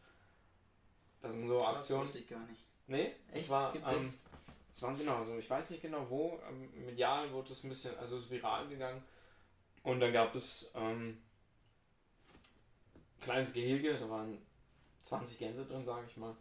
[1.22, 2.02] Das sind so Aktionen.
[2.02, 2.64] wusste ich gar nicht.
[2.86, 3.50] Nee, es Echt?
[3.50, 4.14] war, Gibt ähm,
[4.72, 7.96] es waren genau so, ich weiß nicht genau wo, ähm, medial wurde es ein bisschen,
[7.98, 9.02] also ist viral gegangen.
[9.82, 11.22] Und dann gab es ähm,
[12.94, 14.38] ein kleines Gehege, da waren
[15.04, 16.36] 20 Gänse drin, sage ich mal.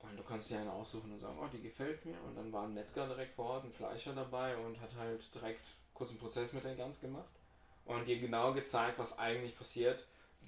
[0.00, 2.20] Und du kannst dir eine aussuchen und sagen, oh, die gefällt mir.
[2.26, 5.64] Und dann war ein Metzger direkt vor Ort, ein Fleischer dabei und hat halt direkt
[5.94, 7.28] kurzen Prozess mit der Gans gemacht.
[7.84, 10.04] Und dir genau gezeigt, was eigentlich passiert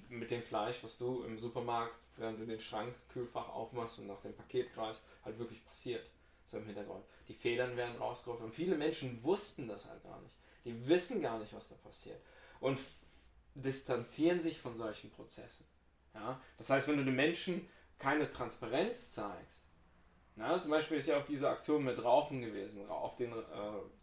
[0.09, 4.21] mit dem Fleisch, was du im Supermarkt, während du den Schrank, Kühlfach aufmachst und nach
[4.21, 6.05] dem Paket greifst, halt wirklich passiert.
[6.45, 7.03] So im Hintergrund.
[7.27, 8.45] Die Federn werden rausgeworfen.
[8.45, 10.35] Und viele Menschen wussten das halt gar nicht.
[10.63, 12.19] Die wissen gar nicht, was da passiert.
[12.59, 12.79] Und
[13.55, 15.65] distanzieren sich von solchen Prozessen.
[16.13, 16.39] Ja?
[16.57, 19.65] Das heißt, wenn du den Menschen keine Transparenz zeigst,
[20.37, 22.89] na, zum Beispiel ist ja auch diese Aktion mit Rauchen gewesen.
[22.89, 23.43] Auf den äh,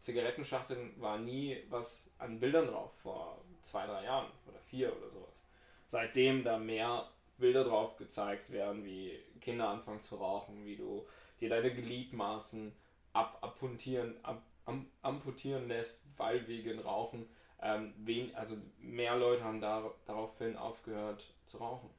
[0.00, 5.44] Zigarettenschachteln war nie was an Bildern drauf, vor zwei, drei Jahren oder vier oder sowas.
[5.86, 11.06] Seitdem da mehr Bilder drauf gezeigt werden, wie Kinder anfangen zu rauchen, wie du
[11.42, 12.72] dir deine Gliedmaßen
[13.12, 17.28] ab, amputieren, ab, am, amputieren lässt, weil wegen Rauchen.
[17.60, 21.90] Ähm, wen, also mehr Leute haben da, daraufhin aufgehört zu rauchen,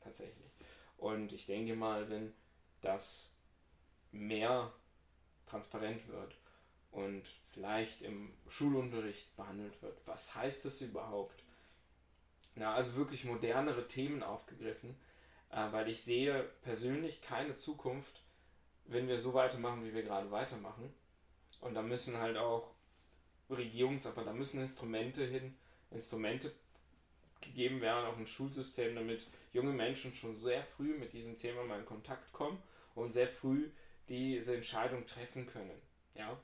[0.00, 0.50] tatsächlich.
[0.96, 2.34] Und ich denke mal, wenn
[2.82, 3.36] das
[4.10, 4.72] mehr
[5.46, 6.34] transparent wird
[6.90, 11.42] und vielleicht im Schulunterricht behandelt wird, was heißt das überhaupt?
[12.54, 14.96] Na, also wirklich modernere Themen aufgegriffen,
[15.50, 18.22] äh, weil ich sehe persönlich keine Zukunft,
[18.88, 20.92] wenn wir so weitermachen, wie wir gerade weitermachen.
[21.60, 22.74] Und da müssen halt auch
[23.50, 25.56] Regierungs-, aber da müssen Instrumente hin,
[25.90, 26.52] Instrumente
[27.40, 31.80] gegeben werden, auch ein Schulsystem, damit junge Menschen schon sehr früh mit diesem Thema mal
[31.80, 32.60] in Kontakt kommen
[32.94, 33.70] und sehr früh
[34.08, 35.80] diese Entscheidung treffen können.
[36.14, 36.38] Ja.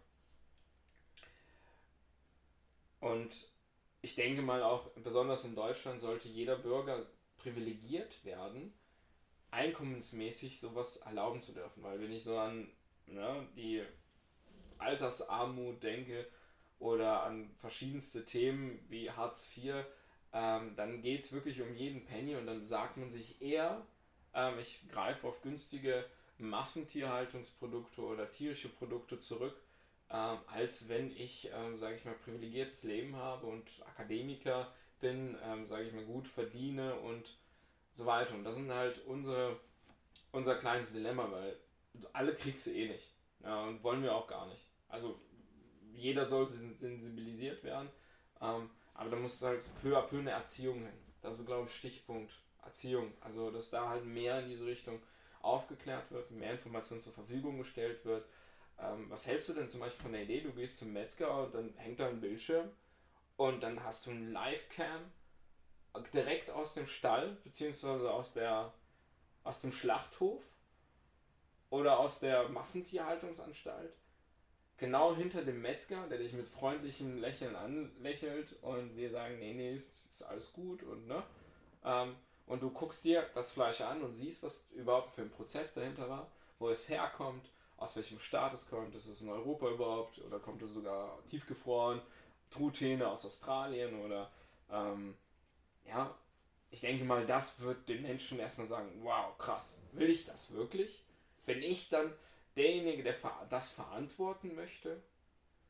[3.01, 3.49] Und
[4.03, 7.07] ich denke mal auch, besonders in Deutschland sollte jeder Bürger
[7.39, 8.73] privilegiert werden,
[9.55, 11.83] einkommensmäßig sowas erlauben zu dürfen.
[11.83, 12.69] Weil wenn ich so an
[13.07, 13.83] ne, die
[14.79, 16.27] Altersarmut denke
[16.79, 19.85] oder an verschiedenste Themen wie Hartz IV,
[20.33, 23.87] ähm, dann geht es wirklich um jeden Penny und dann sagt man sich eher,
[24.35, 26.05] ähm, ich greife auf günstige
[26.39, 29.57] Massentierhaltungsprodukte oder tierische Produkte zurück,
[30.11, 35.67] ähm, als wenn ich, ähm, sage ich mal, privilegiertes Leben habe und Akademiker bin, ähm,
[35.67, 37.37] sage ich mal, gut verdiene und
[37.95, 38.35] so weiter.
[38.35, 39.59] Und das sind halt unsere,
[40.33, 41.57] unser kleines Dilemma, weil
[42.13, 43.15] alle kriegst du eh nicht.
[43.43, 44.67] Ja, und wollen wir auch gar nicht.
[44.89, 45.19] Also
[45.95, 47.89] jeder soll sensibilisiert werden,
[48.41, 50.99] ähm, aber da muss halt peu à peu eine Erziehung hin.
[51.23, 52.33] Das ist, glaube ich, Stichpunkt
[52.65, 53.13] Erziehung.
[53.21, 55.01] Also, dass da halt mehr in diese Richtung
[55.43, 58.27] aufgeklärt wird, mehr Informationen zur Verfügung gestellt wird.
[58.79, 61.55] Ähm, was hältst du denn zum Beispiel von der Idee, du gehst zum Metzger und
[61.55, 62.71] dann hängt da ein Bildschirm
[63.37, 65.01] und dann hast du ein Live-Cam
[66.13, 68.73] direkt aus dem Stall, beziehungsweise aus, der,
[69.45, 70.43] aus dem Schlachthof
[71.71, 73.93] oder aus der Massentierhaltungsanstalt
[74.77, 79.75] genau hinter dem Metzger, der dich mit freundlichem Lächeln anlächelt und dir sagen, nee, nee,
[79.75, 81.23] ist, ist alles gut und ne?
[81.85, 85.75] Ähm, und du guckst dir das Fleisch an und siehst, was überhaupt für ein Prozess
[85.75, 90.19] dahinter war, wo es herkommt, aus welchem Staat es kommt, ist es in Europa überhaupt
[90.19, 92.01] oder kommt es sogar tiefgefroren,
[92.51, 94.31] Truthähne aus Australien oder
[94.71, 95.17] ähm,
[95.87, 96.15] ja,
[96.71, 101.03] ich denke mal, das wird den Menschen erstmal sagen, wow, krass, will ich das wirklich?
[101.47, 102.13] Wenn ich dann
[102.57, 103.15] derjenige, der
[103.51, 105.01] das verantworten möchte.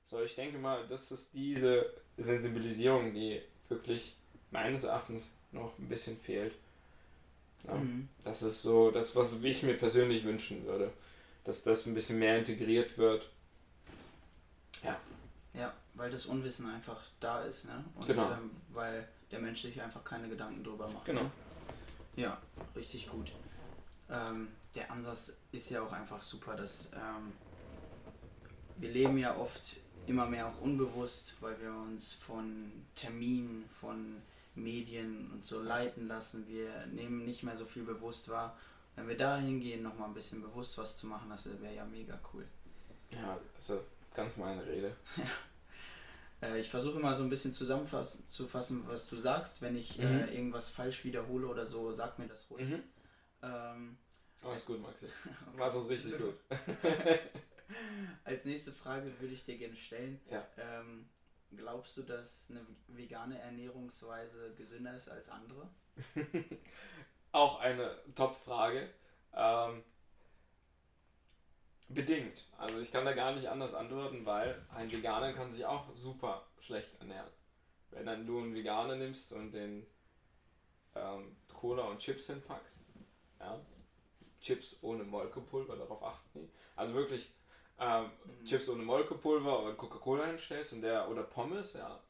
[0.05, 4.14] So, ich denke mal, das ist diese Sensibilisierung, die wirklich
[4.50, 6.55] meines Erachtens noch ein bisschen fehlt.
[7.66, 8.09] Ja, mhm.
[8.22, 10.92] Das ist so das, was ich mir persönlich wünschen würde.
[11.44, 13.29] Dass das ein bisschen mehr integriert wird.
[14.83, 14.98] Ja.
[15.55, 17.85] Ja, weil das Unwissen einfach da ist, ne?
[17.94, 18.33] Und genau.
[18.33, 21.05] ähm, weil der Mensch sich einfach keine Gedanken drüber macht.
[21.07, 21.23] Genau.
[21.23, 21.31] Ne?
[22.14, 22.38] Ja,
[22.77, 23.33] richtig gut.
[24.09, 27.33] Ähm, der Ansatz ist ja auch einfach super, dass ähm,
[28.77, 34.23] wir leben ja oft immer mehr auch unbewusst, weil wir uns von Terminen, von
[34.55, 36.47] Medien und so leiten lassen.
[36.47, 38.57] Wir nehmen nicht mehr so viel bewusst wahr.
[38.94, 42.16] Wenn wir da hingehen, nochmal ein bisschen bewusst was zu machen, das wäre ja mega
[42.33, 42.47] cool.
[43.11, 43.81] Ja, also
[44.14, 44.94] ganz meine Rede.
[45.16, 45.25] ja.
[46.44, 49.62] Äh, ich versuche immer so ein bisschen zusammenzufassen, was du sagst.
[49.62, 50.04] Wenn ich mhm.
[50.04, 52.68] äh, irgendwas falsch wiederhole oder so, sag mir das ruhig.
[52.68, 52.83] Mhm.
[53.42, 53.98] Ähm,
[54.42, 55.07] alles gut, Maxi.
[55.57, 56.35] Machst es richtig gut.
[58.24, 60.20] Als nächste Frage würde ich dir gerne stellen.
[60.30, 60.46] Ja.
[60.59, 61.09] Ähm,
[61.57, 65.68] glaubst du, dass eine vegane Ernährungsweise gesünder ist als andere?
[67.33, 68.90] Auch eine Top-Frage.
[69.33, 69.83] Ähm,
[71.94, 72.44] bedingt.
[72.59, 76.46] Also ich kann da gar nicht anders antworten, weil ein Veganer kann sich auch super
[76.61, 77.30] schlecht ernähren.
[77.90, 79.87] Wenn dann du einen Veganer nimmst und den
[80.94, 82.80] ähm, Cola und Chips hinpackst,
[83.40, 83.61] ja,
[84.40, 86.48] Chips ohne Molkepulver, darauf achten die.
[86.76, 87.30] Also wirklich
[87.78, 88.44] ähm, mhm.
[88.44, 92.00] Chips ohne Molkepulver oder Coca-Cola hinstellst und der oder Pommes, ja,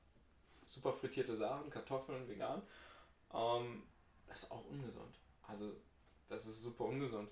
[0.67, 2.63] super frittierte Sachen, Kartoffeln, vegan.
[3.33, 3.83] Ähm,
[4.27, 5.15] das ist auch ungesund.
[5.47, 5.71] Also
[6.29, 7.29] das ist super ungesund.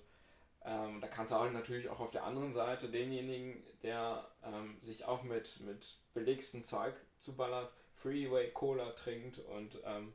[0.65, 5.05] Ähm, da kannst du auch natürlich auch auf der anderen Seite denjenigen, der ähm, sich
[5.05, 10.13] auch mit, mit belegsten Zeug zuballert, Freeway Cola trinkt und ähm,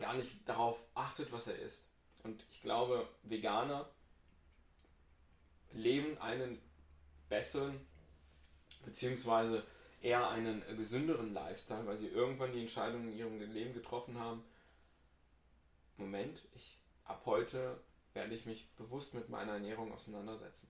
[0.00, 1.86] gar nicht darauf achtet, was er isst.
[2.24, 3.88] Und ich glaube, Veganer
[5.72, 6.60] leben einen
[7.28, 7.78] besseren,
[8.84, 9.64] beziehungsweise
[10.00, 14.44] eher einen gesünderen Lifestyle, weil sie irgendwann die Entscheidung in ihrem Leben getroffen haben.
[15.96, 17.78] Moment, ich ab heute
[18.12, 20.68] werde ich mich bewusst mit meiner Ernährung auseinandersetzen.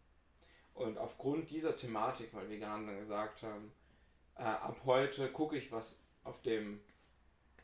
[0.74, 3.70] Und aufgrund dieser Thematik, weil Veganer dann gesagt haben,
[4.36, 6.80] äh, ab heute gucke ich, was auf dem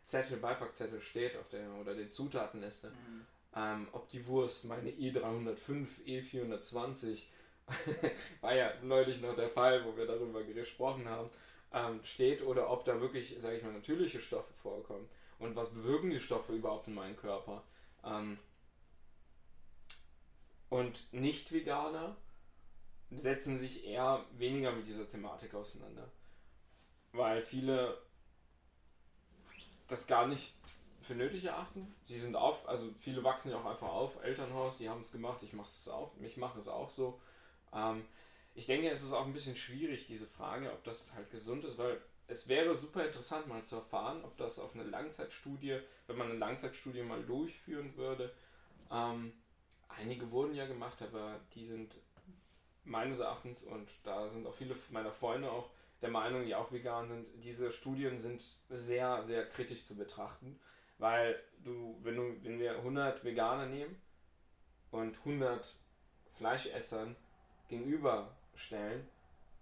[0.04, 2.90] Zettel, Beipackzettel steht, auf der oder der Zutatenliste.
[2.90, 3.26] Mhm.
[3.56, 7.22] Ähm, ob die Wurst, meine E305, E420,
[8.40, 11.30] war ja neulich noch der Fall, wo wir darüber gesprochen haben,
[11.72, 15.09] ähm, steht oder ob da wirklich, sage ich mal, natürliche Stoffe vorkommen.
[15.38, 17.62] Und was bewirken die Stoffe überhaupt in meinem Körper?
[18.04, 18.38] Ähm,
[20.70, 22.16] und Nicht-Veganer
[23.11, 26.09] setzen sich eher weniger mit dieser Thematik auseinander.
[27.12, 27.98] Weil viele
[29.88, 30.54] das gar nicht
[31.00, 31.92] für nötig erachten.
[32.04, 35.42] Sie sind auf, also viele wachsen ja auch einfach auf, Elternhaus, die haben es gemacht,
[35.42, 37.20] ich mache es auch, ich mache es auch so.
[37.72, 38.04] Ähm,
[38.54, 41.78] ich denke, es ist auch ein bisschen schwierig, diese Frage, ob das halt gesund ist,
[41.78, 46.30] weil es wäre super interessant mal zu erfahren, ob das auf eine Langzeitstudie, wenn man
[46.30, 48.33] eine Langzeitstudie mal durchführen würde,
[48.92, 49.33] ähm,
[49.98, 51.94] einige wurden ja gemacht, aber die sind
[52.85, 55.70] meines Erachtens, und da sind auch viele meiner Freunde auch
[56.03, 60.59] der Meinung, die auch vegan sind, diese Studien sind sehr, sehr kritisch zu betrachten,
[60.98, 64.00] weil du, wenn du, wenn wir 100 Veganer nehmen
[64.90, 65.76] und 100
[66.37, 67.16] Fleischessern
[67.68, 69.07] gegenüberstellen,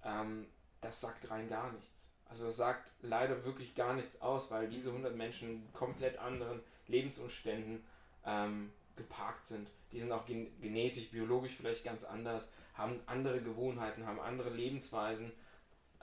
[0.05, 0.47] ähm,
[0.81, 2.09] das sagt rein gar nichts.
[2.27, 7.85] Also das sagt leider wirklich gar nichts aus, weil diese 100 Menschen komplett anderen Lebensumständen
[8.25, 9.71] ähm, geparkt sind.
[9.93, 15.33] Die sind auch gen genetisch, biologisch vielleicht ganz anders, haben andere Gewohnheiten, haben andere Lebensweisen.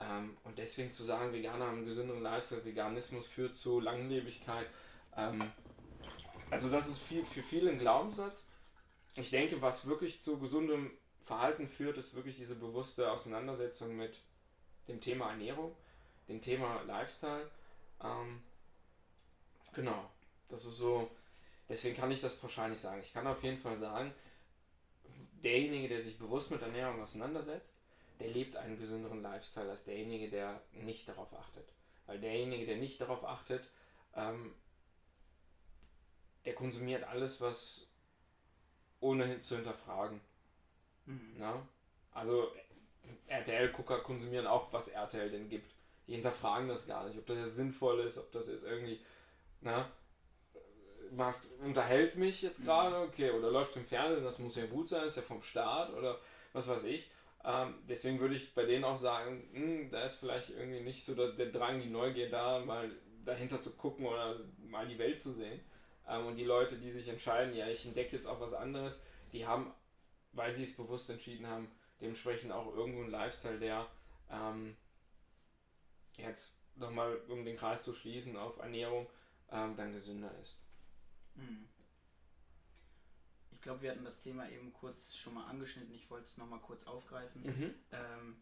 [0.00, 4.66] Ähm, und deswegen zu sagen, Veganer haben einen gesünderen Lifestyle, Veganismus führt zu Langlebigkeit.
[5.16, 5.38] Ähm,
[6.50, 8.44] also das ist viel, für viele ein Glaubenssatz.
[9.14, 14.20] Ich denke, was wirklich zu gesundem Verhalten führt, ist wirklich diese bewusste Auseinandersetzung mit
[14.88, 15.74] dem Thema Ernährung,
[16.28, 17.50] dem Thema Lifestyle.
[18.02, 18.42] Ähm,
[19.72, 20.10] genau,
[20.48, 21.10] das ist so,
[21.68, 23.00] deswegen kann ich das pauschal nicht sagen.
[23.00, 24.14] Ich kann auf jeden Fall sagen,
[25.42, 27.76] derjenige, der sich bewusst mit Ernährung auseinandersetzt,
[28.20, 31.68] der lebt einen gesünderen Lifestyle als derjenige, der nicht darauf achtet.
[32.06, 33.68] Weil derjenige, der nicht darauf achtet,
[34.14, 34.54] ähm,
[36.44, 37.88] der konsumiert alles, was
[39.00, 40.20] ohne zu hinterfragen.
[41.04, 41.34] Mhm.
[41.38, 41.68] Na?
[42.12, 42.50] Also
[43.26, 45.72] RTL-Gucker konsumieren auch, was RTL denn gibt.
[46.06, 49.00] Die hinterfragen das gar nicht, ob das jetzt sinnvoll ist, ob das jetzt irgendwie,
[49.60, 49.90] na,
[51.12, 55.06] macht, unterhält mich jetzt gerade, okay, oder läuft im Fernsehen, das muss ja gut sein,
[55.06, 56.18] ist ja vom Staat oder
[56.52, 57.10] was weiß ich.
[57.44, 61.04] Ähm, deswegen würde ich bei denen auch sagen, mh, hm, da ist vielleicht irgendwie nicht
[61.04, 62.90] so der, der, Drang, die Neugier da, mal
[63.24, 65.60] dahinter zu gucken oder mal die Welt zu sehen.
[66.08, 69.00] Ähm, und die Leute, die sich entscheiden, ja, ich entdecke jetzt auch was anderes,
[69.32, 69.72] die haben,
[70.32, 73.86] weil sie es bewusst entschieden haben, dementsprechend auch irgendwo ein Lifestyle, der
[74.30, 74.76] ähm,
[76.16, 79.06] jetzt nochmal, um den Kreis zu schließen auf Ernährung,
[79.50, 80.65] ähm, dann gesünder ist.
[81.36, 81.68] Mhm.
[83.52, 85.94] Ich glaube, wir hatten das Thema eben kurz schon mal angeschnitten.
[85.94, 87.42] Ich wollte es nochmal kurz aufgreifen.
[87.42, 87.74] Mhm.
[87.90, 88.36] Ähm,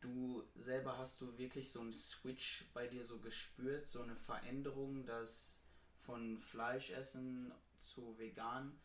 [0.00, 5.04] du selber hast du wirklich so einen Switch bei dir so gespürt, so eine Veränderung,
[5.04, 5.62] dass
[6.00, 8.78] von Fleischessen zu vegan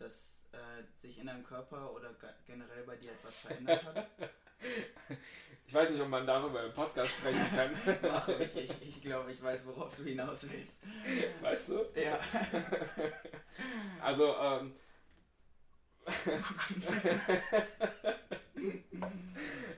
[0.00, 2.14] dass äh, sich in deinem Körper oder
[2.46, 4.08] generell bei dir etwas verändert hat?
[5.70, 7.70] Ich weiß nicht, ob man darüber im Podcast sprechen kann.
[8.02, 8.56] Mach ich.
[8.56, 10.80] Ich, ich glaube, ich weiß, worauf du hinaus willst.
[11.40, 11.86] Weißt du?
[11.94, 12.18] Ja.
[14.02, 14.74] Also, ähm.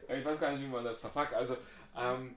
[0.08, 1.34] ich weiß gar nicht, wie man das verpackt.
[1.34, 1.58] Also,
[1.94, 2.36] ähm,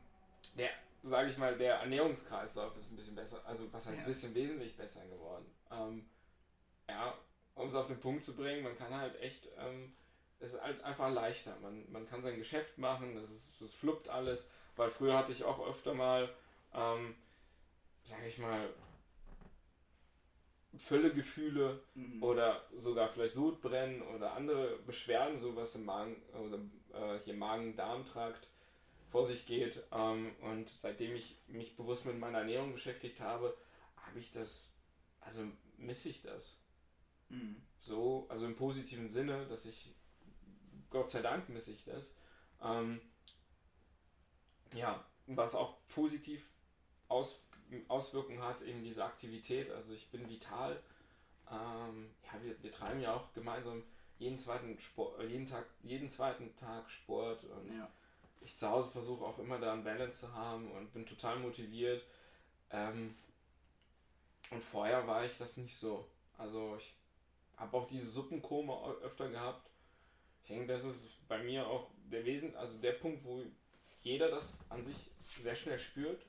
[0.58, 0.72] der,
[1.04, 3.42] sage ich mal, der Ernährungskreislauf ist ein bisschen besser.
[3.46, 4.04] Also, was heißt ja.
[4.04, 5.46] ein bisschen wesentlich besser geworden?
[5.72, 6.10] Ähm,
[6.90, 7.14] ja,
[7.54, 9.94] um es auf den Punkt zu bringen, man kann halt echt, ähm,
[10.39, 11.56] es ist halt einfach leichter.
[11.62, 15.43] Man, man kann sein Geschäft machen, das, ist, das fluppt alles, weil früher hatte ich
[15.43, 16.30] auch öfter mal,
[16.74, 17.15] ähm,
[18.04, 18.69] sag ich mal,
[20.78, 22.21] Völlegefühle mhm.
[22.21, 26.60] oder sogar vielleicht Sodbrennen oder andere Beschwerden, so was im Magen oder
[26.93, 28.48] äh, hier Magen-Darm-Trakt
[29.10, 29.84] vor sich geht.
[29.91, 33.56] Ähm, und seitdem ich mich bewusst mit meiner Ernährung beschäftigt habe,
[33.95, 34.74] habe ich das,
[35.21, 35.41] also
[35.78, 36.58] misse ich das.
[37.30, 37.56] Mhm.
[37.80, 39.95] So, also im positiven Sinne, dass ich,
[40.96, 42.16] Gott sei Dank misse ich das.
[42.64, 43.02] Ähm,
[44.74, 46.42] ja, was auch positiv
[47.10, 47.44] aus,
[47.90, 49.70] Auswirkungen hat, eben diese Aktivität.
[49.72, 50.82] Also ich bin vital.
[51.52, 53.84] Ähm, ja, wir, wir treiben ja auch gemeinsam
[54.20, 57.90] jeden zweiten Sport, äh, jeden Tag, jeden zweiten Tag Sport und ja.
[58.40, 62.06] ich zu Hause versuche auch immer da ein Balance zu haben und bin total motiviert.
[62.72, 63.18] Ähm,
[64.50, 66.08] und vorher war ich das nicht so.
[66.38, 66.96] Also ich
[67.58, 69.70] habe auch diese Suppenkoma öfter gehabt.
[70.46, 73.42] Ich denke, das ist bei mir auch der Wesen, also der Punkt, wo
[74.02, 74.96] jeder das an sich
[75.42, 76.24] sehr schnell spürt.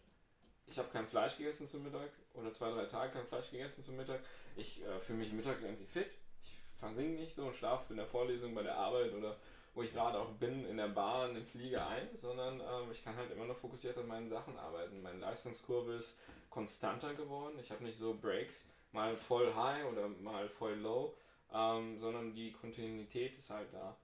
[0.67, 3.99] Ich habe kein Fleisch gegessen zum Mittag oder zwei, drei Tage kein Fleisch gegessen zum
[3.99, 4.21] Mittag.
[4.57, 6.09] Ich äh, fühle mich mittags irgendwie fit.
[6.43, 9.37] Ich versinge nicht so und schlafe in der Vorlesung bei der Arbeit oder
[9.75, 13.17] wo ich gerade auch bin, in der Bahn, im Flieger ein, sondern ähm, ich kann
[13.17, 15.03] halt immer noch fokussiert an meinen Sachen arbeiten.
[15.03, 16.17] Meine Leistungskurve ist
[16.49, 17.59] konstanter geworden.
[17.61, 21.15] Ich habe nicht so Breaks mal voll high oder mal voll low,
[21.53, 23.95] ähm, sondern die Kontinuität ist halt da.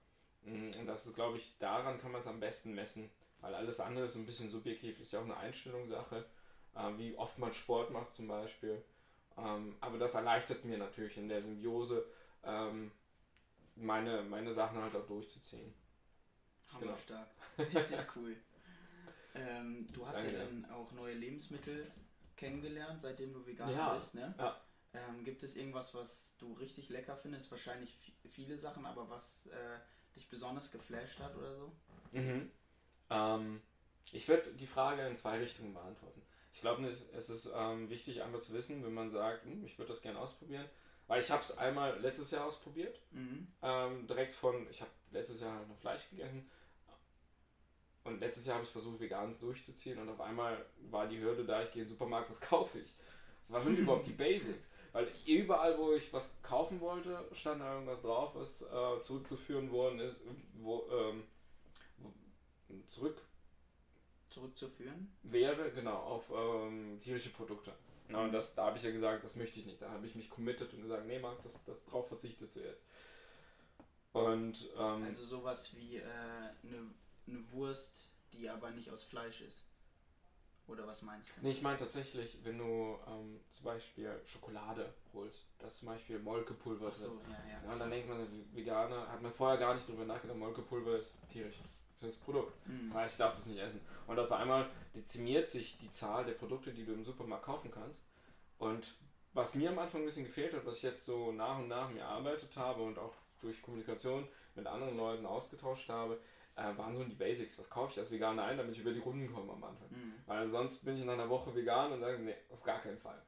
[0.45, 3.09] Mm, und das ist, glaube ich, daran kann man es am besten messen,
[3.41, 6.25] weil alles andere ist ein bisschen subjektiv, ist ja auch eine Einstellungssache,
[6.75, 8.83] äh, wie oft man Sport macht zum Beispiel.
[9.37, 12.05] Ähm, aber das erleichtert mir natürlich in der Symbiose,
[12.43, 12.91] ähm,
[13.75, 15.73] meine, meine Sachen halt auch durchzuziehen.
[16.79, 16.97] Genau.
[16.97, 17.29] stark.
[17.57, 18.35] Richtig cool.
[19.35, 20.37] Ähm, du hast Danke.
[20.37, 21.91] ja dann auch neue Lebensmittel
[22.35, 24.35] kennengelernt, seitdem du vegan ja, bist, ne?
[24.37, 24.61] Ja.
[24.93, 27.49] Ähm, gibt es irgendwas, was du richtig lecker findest?
[27.49, 29.79] Wahrscheinlich viele Sachen, aber was äh,
[30.15, 31.71] dich besonders geflasht hat oder so?
[32.11, 32.51] Mhm.
[33.09, 33.61] Ähm,
[34.11, 36.21] ich werde die Frage in zwei Richtungen beantworten.
[36.53, 39.77] Ich glaube, es, es ist ähm, wichtig, einmal zu wissen, wenn man sagt, hm, ich
[39.77, 40.65] würde das gerne ausprobieren.
[41.07, 42.99] Weil ich habe es einmal letztes Jahr ausprobiert.
[43.11, 43.47] Mhm.
[43.61, 46.49] Ähm, direkt von, ich habe letztes Jahr noch Fleisch gegessen.
[48.03, 49.97] Und letztes Jahr habe ich versucht, vegan durchzuziehen.
[49.99, 52.93] Und auf einmal war die Hürde da, ich gehe in den Supermarkt, was kaufe ich?
[53.49, 54.69] Was sind überhaupt die Basics?
[54.93, 59.99] Weil überall, wo ich was kaufen wollte, stand da irgendwas drauf, was äh, zurückzuführen worden
[59.99, 60.15] ist,
[60.53, 61.23] wo, ähm,
[62.89, 63.21] zurück
[64.29, 65.11] Zurückzuführen?
[65.23, 67.73] wäre, genau, auf ähm, tierische Produkte.
[68.09, 69.81] Ja, und das, da habe ich ja gesagt, das möchte ich nicht.
[69.81, 72.85] Da habe ich mich committed und gesagt, nee, Marc, das, das drauf verzichtest du jetzt.
[74.11, 76.93] Und, ähm, Also sowas wie eine äh, ne,
[77.25, 79.65] ne Wurst, die aber nicht aus Fleisch ist.
[80.67, 81.41] Oder was meinst du?
[81.41, 86.19] nee, ich meine tatsächlich, wenn du ähm, zum Beispiel Schokolade holst, da ist zum Beispiel
[86.19, 87.19] Molkepulver Ach so, drin.
[87.29, 87.63] ja, ja.
[87.65, 91.15] Ja, und dann denkt man, Veganer, hat man vorher gar nicht drüber nachgedacht, Molkepulver ist
[91.29, 91.57] tierisch.
[91.99, 92.53] Das ist das Produkt.
[92.67, 92.89] Mhm.
[92.89, 93.81] Das heißt, ich darf das nicht essen.
[94.07, 98.05] Und auf einmal dezimiert sich die Zahl der Produkte, die du im Supermarkt kaufen kannst.
[98.57, 98.95] Und
[99.33, 101.89] was mir am Anfang ein bisschen gefehlt hat, was ich jetzt so nach und nach
[101.89, 106.19] mir erarbeitet habe und auch durch Kommunikation mit anderen Leuten ausgetauscht habe,
[106.55, 107.57] äh, waren so die Basics.
[107.57, 109.87] Was kaufe ich als Veganer ein, damit ich über die Runden komme am Anfang.
[109.89, 110.13] Mhm.
[110.25, 113.21] Weil sonst bin ich nach einer Woche vegan und sage, nee, auf gar keinen Fall.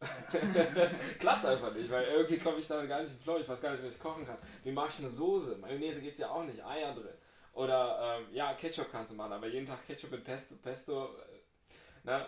[1.18, 3.72] Klappt einfach nicht, weil irgendwie komme ich da gar nicht im Flow, ich weiß gar
[3.72, 4.38] nicht, was ich kochen kann.
[4.64, 5.58] Wie mache ich eine Soße?
[5.58, 7.12] Mayonnaise geht es ja auch nicht, Eier drin.
[7.52, 12.06] Oder ähm, ja, Ketchup kannst du machen, aber jeden Tag Ketchup mit Pesto, Pesto äh,
[12.06, 12.26] ne,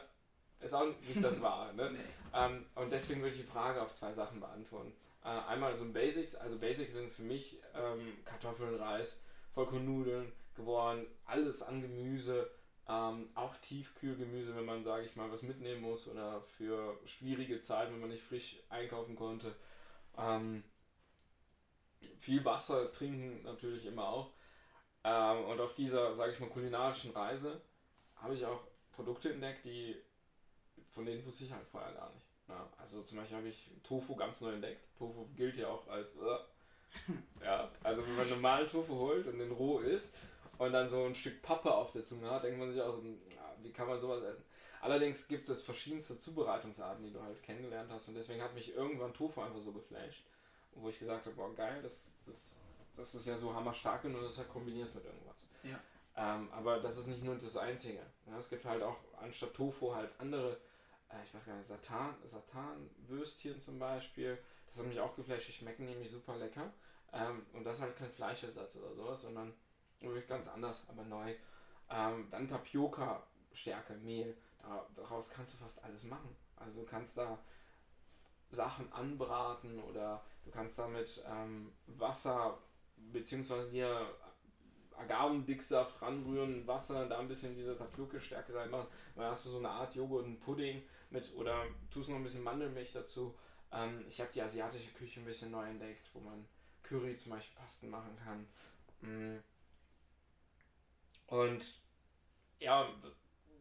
[0.61, 1.75] ist auch nicht das Wahre.
[1.75, 1.91] Ne?
[2.35, 4.95] Ähm, und deswegen würde ich die Frage auf zwei Sachen beantworten.
[5.23, 9.23] Äh, einmal so ein Basics, also Basics sind für mich ähm, Kartoffeln, Reis,
[9.55, 12.51] Vollkornnudeln geworden, alles an Gemüse,
[12.89, 17.93] ähm, auch Tiefkühlgemüse, wenn man, sage ich mal, was mitnehmen muss oder für schwierige Zeiten,
[17.93, 19.55] wenn man nicht frisch einkaufen konnte.
[20.17, 20.65] Ähm,
[22.19, 24.33] viel Wasser trinken natürlich immer auch.
[25.05, 27.61] Ähm, und auf dieser, sage ich mal, kulinarischen Reise
[28.17, 28.61] habe ich auch
[28.93, 29.97] Produkte entdeckt, die
[30.91, 32.27] von denen wusste ich halt vorher gar nicht.
[32.49, 34.85] Ja, also zum Beispiel habe ich Tofu ganz neu entdeckt.
[34.97, 36.39] Tofu gilt ja auch als äh,
[37.45, 40.17] ja, also wenn man normalen Tofu holt und den roh isst
[40.59, 43.03] und dann so ein Stück Pappe auf der Zunge hat, denkt man sich auch so,
[43.63, 44.45] wie kann man sowas essen?
[44.81, 49.15] Allerdings gibt es verschiedenste Zubereitungsarten, die du halt kennengelernt hast und deswegen hat mich irgendwann
[49.15, 50.25] Tofu einfach so geflasht,
[50.75, 52.57] wo ich gesagt habe, boah geil, das, das,
[52.97, 55.47] das ist ja so hammerstark und das halt kombinierst mit irgendwas.
[55.63, 55.79] Ja.
[56.17, 58.01] Ähm, aber das ist nicht nur das Einzige.
[58.27, 60.59] Ja, es gibt halt auch anstatt Tofu halt andere,
[61.09, 64.39] äh, ich weiß gar nicht, Satan, Satanwürstchen zum Beispiel.
[64.73, 66.73] Das hat mich auch geflasht, die schmecken nämlich super lecker.
[67.13, 69.53] Ähm, und das ist halt kein Fleischersatz oder sowas, sondern
[70.01, 71.35] wirklich ganz anders, aber neu.
[71.91, 74.35] Ähm, dann Tapioca, Stärke, Mehl.
[74.63, 76.35] Da, daraus kannst du fast alles machen.
[76.57, 77.39] Also du kannst da
[78.51, 82.59] Sachen anbraten oder du kannst damit ähm, Wasser
[83.13, 84.07] beziehungsweise dir
[84.97, 88.87] Agavendicksaft ranrühren, Wasser, da ein bisschen diese Tapioca-Stärke reinmachen.
[89.17, 92.45] Dann hast du so eine Art Joghurt und Pudding mit oder tust noch ein bisschen
[92.45, 93.35] Mandelmilch dazu.
[93.73, 96.47] Ähm, ich habe die asiatische Küche ein bisschen neu entdeckt, wo man
[96.83, 98.47] Curry zum Beispiel Pasten machen kann.
[99.01, 99.43] Mm.
[101.27, 101.81] Und
[102.59, 102.89] ja,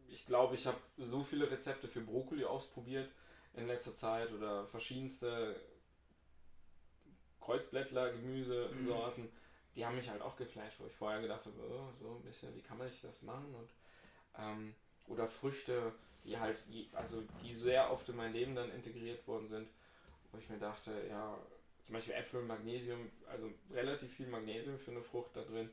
[0.08, 3.10] ich glaube, ich habe so viele Rezepte für Brokkoli ausprobiert
[3.54, 5.58] in letzter Zeit oder verschiedenste
[7.40, 9.30] Kreuzblättler, Gemüsesorten.
[9.74, 12.54] Die haben mich halt auch geflasht, wo ich vorher gedacht habe, oh, so ein bisschen,
[12.54, 13.54] wie kann man das machen?
[13.54, 13.70] Und,
[14.38, 14.74] ähm,
[15.06, 15.92] oder Früchte,
[16.24, 19.68] die halt, also die sehr oft in mein Leben dann integriert worden sind,
[20.32, 21.38] wo ich mir dachte, ja,
[21.82, 25.70] zum Beispiel Äpfel Magnesium, also relativ viel Magnesium für eine Frucht da drin,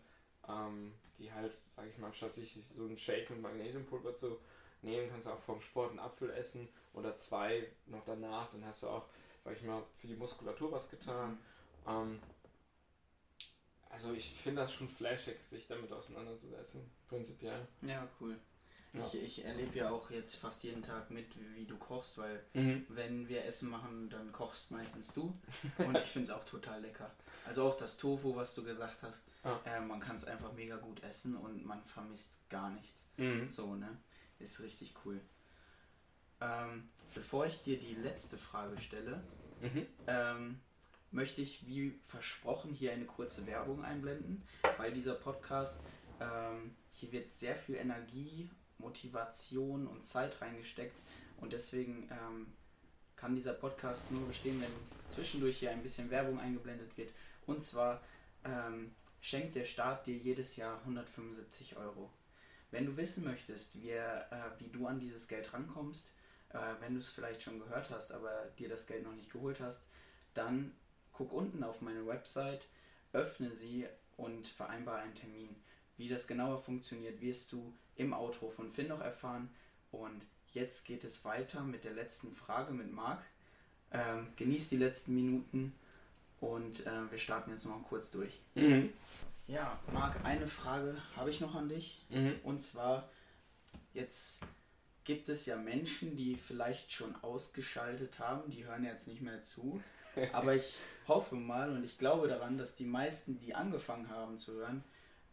[0.48, 4.38] ähm, die halt, sag ich mal, statt sich so ein Shake mit Magnesiumpulver zu
[4.82, 8.84] nehmen, kannst du auch vom Sport einen Apfel essen oder zwei noch danach, dann hast
[8.84, 9.06] du auch,
[9.44, 11.38] sag ich mal, für die Muskulatur was getan.
[11.88, 12.20] Ähm,
[13.90, 17.66] also ich finde das schon flashig, sich damit auseinanderzusetzen, prinzipiell.
[17.82, 18.38] Ja, cool.
[18.94, 19.06] Ja.
[19.06, 22.86] Ich, ich erlebe ja auch jetzt fast jeden Tag mit, wie, du kochst, weil Mhm.
[22.90, 25.38] wenn wir Essen machen, dann kochst meistens du.
[25.78, 27.12] Und ich finde es auch total lecker.
[27.46, 29.60] Also auch das Tofu, was du gesagt hast, Ja.
[29.66, 33.08] äh, man kann es einfach mega gut essen und man vermisst gar nichts.
[33.18, 33.48] Mhm.
[33.48, 33.96] So, ne?
[34.40, 35.20] Ist richtig cool.
[36.42, 39.22] Ähm, bevor ich dir die letzte Frage stelle,
[39.62, 39.86] Mhm.
[40.08, 40.60] ähm,
[41.12, 44.44] möchte ich wie versprochen hier eine kurze Werbung einblenden,
[44.78, 45.80] weil dieser Podcast,
[46.22, 48.50] ähm, hier wird sehr viel Energie,
[48.80, 50.96] Motivation und Zeit reingesteckt
[51.38, 52.48] und deswegen ähm,
[53.16, 54.72] kann dieser Podcast nur bestehen, wenn
[55.10, 57.12] zwischendurch hier ein bisschen Werbung eingeblendet wird.
[57.46, 58.02] Und zwar
[58.46, 62.10] ähm, schenkt der Staat dir jedes Jahr 175 Euro.
[62.72, 64.24] Wenn du wissen möchtest, wie, äh,
[64.60, 66.14] wie du an dieses Geld rankommst,
[66.50, 69.60] äh, wenn du es vielleicht schon gehört hast, aber dir das Geld noch nicht geholt
[69.60, 69.84] hast,
[70.34, 70.72] dann
[71.12, 72.68] guck unten auf meine Website,
[73.12, 75.56] öffne sie und vereinbare einen Termin.
[75.98, 79.50] Wie das genauer funktioniert, wirst du im Outro von Finn noch erfahren.
[79.92, 83.22] Und jetzt geht es weiter mit der letzten Frage mit Marc.
[83.92, 85.74] Ähm, genießt die letzten Minuten
[86.40, 88.40] und äh, wir starten jetzt noch mal kurz durch.
[88.56, 88.94] Mhm.
[89.48, 92.06] Ja, Marc, eine Frage habe ich noch an dich.
[92.10, 92.36] Mhm.
[92.44, 93.10] Und zwar,
[93.94, 94.42] jetzt
[95.04, 99.82] gibt es ja Menschen, die vielleicht schon ausgeschaltet haben, die hören jetzt nicht mehr zu.
[100.34, 100.78] Aber ich
[101.08, 104.84] hoffe mal und ich glaube daran, dass die meisten, die angefangen haben zu hören,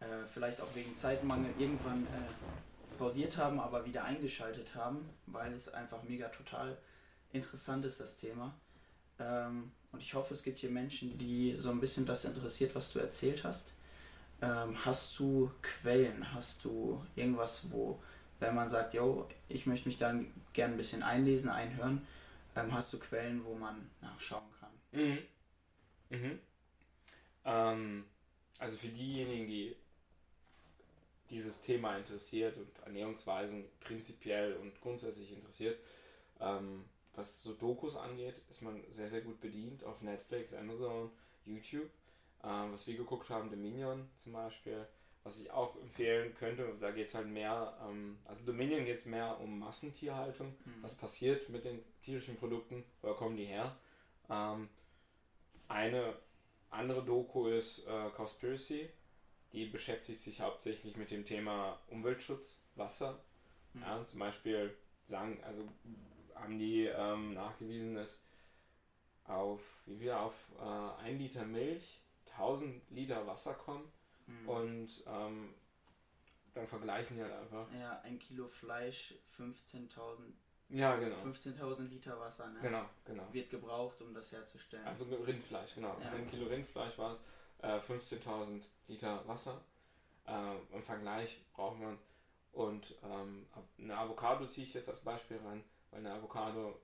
[0.01, 5.73] äh, vielleicht auch wegen Zeitmangel irgendwann äh, pausiert haben, aber wieder eingeschaltet haben, weil es
[5.73, 6.77] einfach mega total
[7.33, 8.55] interessant ist, das Thema.
[9.19, 12.93] Ähm, und ich hoffe, es gibt hier Menschen, die so ein bisschen das interessiert, was
[12.93, 13.75] du erzählt hast.
[14.43, 16.35] Ähm, hast du Quellen?
[16.35, 18.03] Hast du irgendwas, wo,
[18.39, 22.07] wenn man sagt, yo, ich möchte mich dann gerne ein bisschen einlesen, einhören,
[22.55, 25.01] ähm, hast du Quellen, wo man nachschauen kann?
[25.01, 25.19] Mhm.
[26.11, 26.39] Mhm.
[27.45, 28.05] Ähm,
[28.59, 29.77] also für diejenigen, die
[31.31, 35.79] dieses Thema interessiert und Ernährungsweisen prinzipiell und grundsätzlich interessiert,
[36.41, 41.11] ähm, was so Dokus angeht, ist man sehr, sehr gut bedient auf Netflix, Amazon,
[41.45, 41.89] YouTube.
[42.45, 44.87] Ähm, was wir geguckt haben, Dominion zum Beispiel,
[45.25, 49.07] was ich auch empfehlen könnte, da geht es halt mehr, ähm, also Dominion geht es
[49.07, 50.83] mehr um Massentierhaltung, Mhm.
[50.83, 53.75] was passiert mit den tierischen Produkten, woher kommen die her.
[54.31, 54.69] Ähm,
[55.69, 56.15] eine
[56.71, 58.91] andere Doku ist äh, Cowspiracy,
[59.57, 63.19] die beschäftigt sich hauptsächlich mit dem Thema Umweltschutz, Wasser.
[63.73, 63.81] Mhm.
[63.83, 64.77] Ja, zum Beispiel
[65.07, 65.67] sagen, also
[66.35, 68.21] haben die ähm, nachgewiesen, dass
[69.25, 72.03] auf, wie wir auf äh, ein Liter Milch
[72.33, 73.91] 1000 Liter Wasser kommen
[74.29, 74.49] Mhm.
[74.49, 75.55] und ähm,
[76.53, 77.69] dann vergleichen die halt einfach.
[77.73, 80.33] Ja, ein Kilo Fleisch, 15.000
[80.71, 81.17] Ja, genau.
[81.23, 82.59] 15.000 Liter Wasser, ne?
[82.61, 83.33] Genau, genau.
[83.33, 84.85] Wird gebraucht, um das herzustellen.
[84.85, 85.97] Also Rindfleisch, genau.
[86.03, 86.11] Ja.
[86.11, 87.23] Ein Kilo Rindfleisch war es,
[87.63, 89.65] äh, 15.000 Liter Wasser.
[90.27, 91.99] Äh, Im Vergleich braucht man,
[92.53, 93.47] und ähm,
[93.79, 96.81] eine Avocado ziehe ich jetzt als Beispiel rein, weil eine Avocado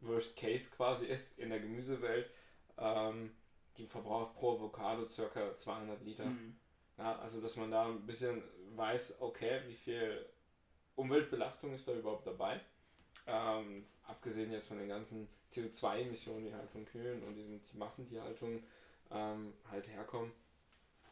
[0.00, 2.28] Worst Case quasi ist in der Gemüsewelt.
[2.76, 3.30] Ähm,
[3.76, 6.26] die verbraucht pro Avocado circa 200 Liter.
[6.26, 6.56] Mhm.
[6.98, 8.42] Ja, also dass man da ein bisschen
[8.76, 10.26] weiß, okay, wie viel
[10.96, 12.60] Umweltbelastung ist da überhaupt dabei.
[13.26, 18.64] Ähm, abgesehen jetzt von den ganzen CO2-Emissionen, die halt von Kühen und diesen Massentierhaltungen
[19.14, 20.32] ähm, halt herkommen,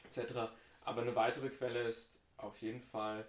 [0.04, 0.50] etc.
[0.84, 3.24] Aber eine weitere Quelle ist auf jeden Fall,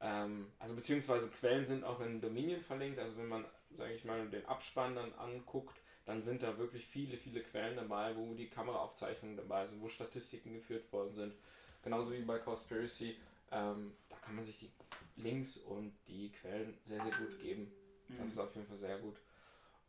[0.00, 4.28] ähm, also beziehungsweise Quellen sind auch in Dominion verlinkt, also wenn man, sage ich mal,
[4.28, 9.36] den Abspann dann anguckt, dann sind da wirklich viele, viele Quellen dabei, wo die Kameraaufzeichnungen
[9.36, 11.34] dabei sind, wo Statistiken geführt worden sind.
[11.82, 13.16] Genauso wie bei Cowspiracy,
[13.50, 14.70] ähm, da kann man sich die
[15.16, 17.70] Links und die Quellen sehr, sehr gut geben.
[18.08, 18.32] Das Mhm.
[18.32, 19.16] ist auf jeden Fall sehr gut.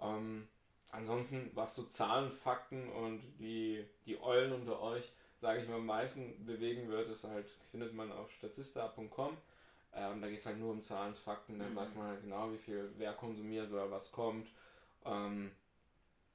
[0.02, 0.48] Ähm,
[0.92, 5.12] ansonsten, was so Zahlen, Fakten und die, die Eulen unter euch,
[5.42, 9.38] sage ich mal, am meisten bewegen wird, ist halt, findet man auf statista.com.
[9.94, 11.76] Ähm, da geht es halt nur um Zahlen, Fakten, dann Mhm.
[11.76, 14.48] weiß man halt genau, wie viel wer konsumiert, wer was kommt.
[15.06, 15.52] Ähm,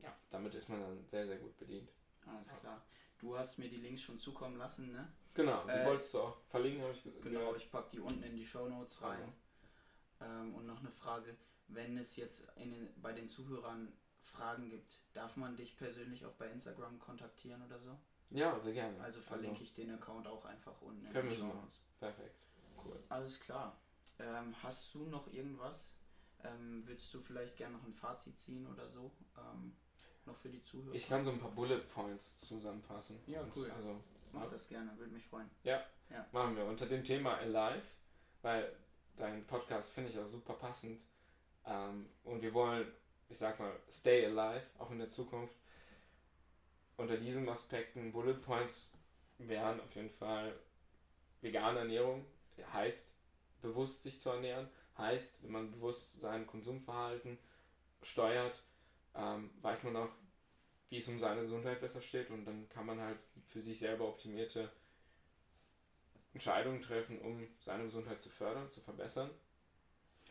[0.03, 1.89] ja, damit ist man dann sehr, sehr gut bedient.
[2.27, 2.81] Alles klar.
[3.19, 5.13] Du hast mir die Links schon zukommen lassen, ne?
[5.35, 7.23] Genau, die Äh, wolltest du auch verlinken, habe ich gesagt.
[7.23, 9.33] Genau, ich packe die unten in die Show Notes rein.
[10.21, 11.37] Ähm, und noch eine Frage,
[11.69, 13.93] wenn es jetzt den, bei den Zuhörern
[14.25, 17.97] Fragen gibt, darf man dich persönlich auch bei Instagram kontaktieren oder so?
[18.31, 19.01] Ja, sehr gerne.
[19.01, 21.71] Also verlinke ich den Account auch einfach unten Können wir so machen.
[21.99, 22.35] Perfekt.
[22.85, 23.03] Cool.
[23.09, 23.79] Alles klar.
[24.19, 25.95] Ähm, hast du noch irgendwas?
[26.43, 29.11] Ähm, würdest du vielleicht gerne noch ein Fazit ziehen oder so?
[29.37, 29.77] Ähm,
[30.27, 30.95] noch für die Zuhörer?
[30.95, 33.19] Ich kann so ein paar Bullet Points zusammenfassen.
[33.27, 33.71] Ja, cool.
[33.71, 34.01] Also
[34.33, 35.49] Mach das gerne, würde mich freuen.
[36.33, 37.83] machen wir unter dem Thema Alive,
[38.43, 38.75] weil
[39.17, 41.05] dein Podcast finde ich auch super passend.
[41.67, 42.87] Ähm, und wir wollen,
[43.29, 45.55] ich sag mal, stay alive, auch in der Zukunft.
[46.97, 48.91] Unter diesen Aspekten Bullet Points
[49.39, 50.55] wären auf jeden Fall
[51.41, 52.25] vegane Ernährung,
[52.73, 53.15] heißt
[53.61, 54.69] bewusst sich zu ernähren,
[54.99, 57.39] heißt, wenn man bewusst sein Konsumverhalten
[58.03, 58.63] steuert,
[59.15, 60.11] ähm, weiß man auch,
[60.91, 63.19] wie es um seine Gesundheit besser steht und dann kann man halt
[63.49, 64.71] für sich selber optimierte
[66.35, 69.31] Entscheidungen treffen, um seine Gesundheit zu fördern, zu verbessern.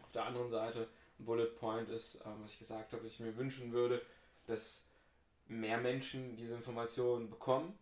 [0.01, 0.89] Auf der anderen Seite,
[1.25, 4.01] Bullet Point ist, äh, was ich gesagt habe, dass ich mir wünschen würde,
[4.47, 4.87] dass
[5.47, 7.77] mehr Menschen diese Informationen bekommen,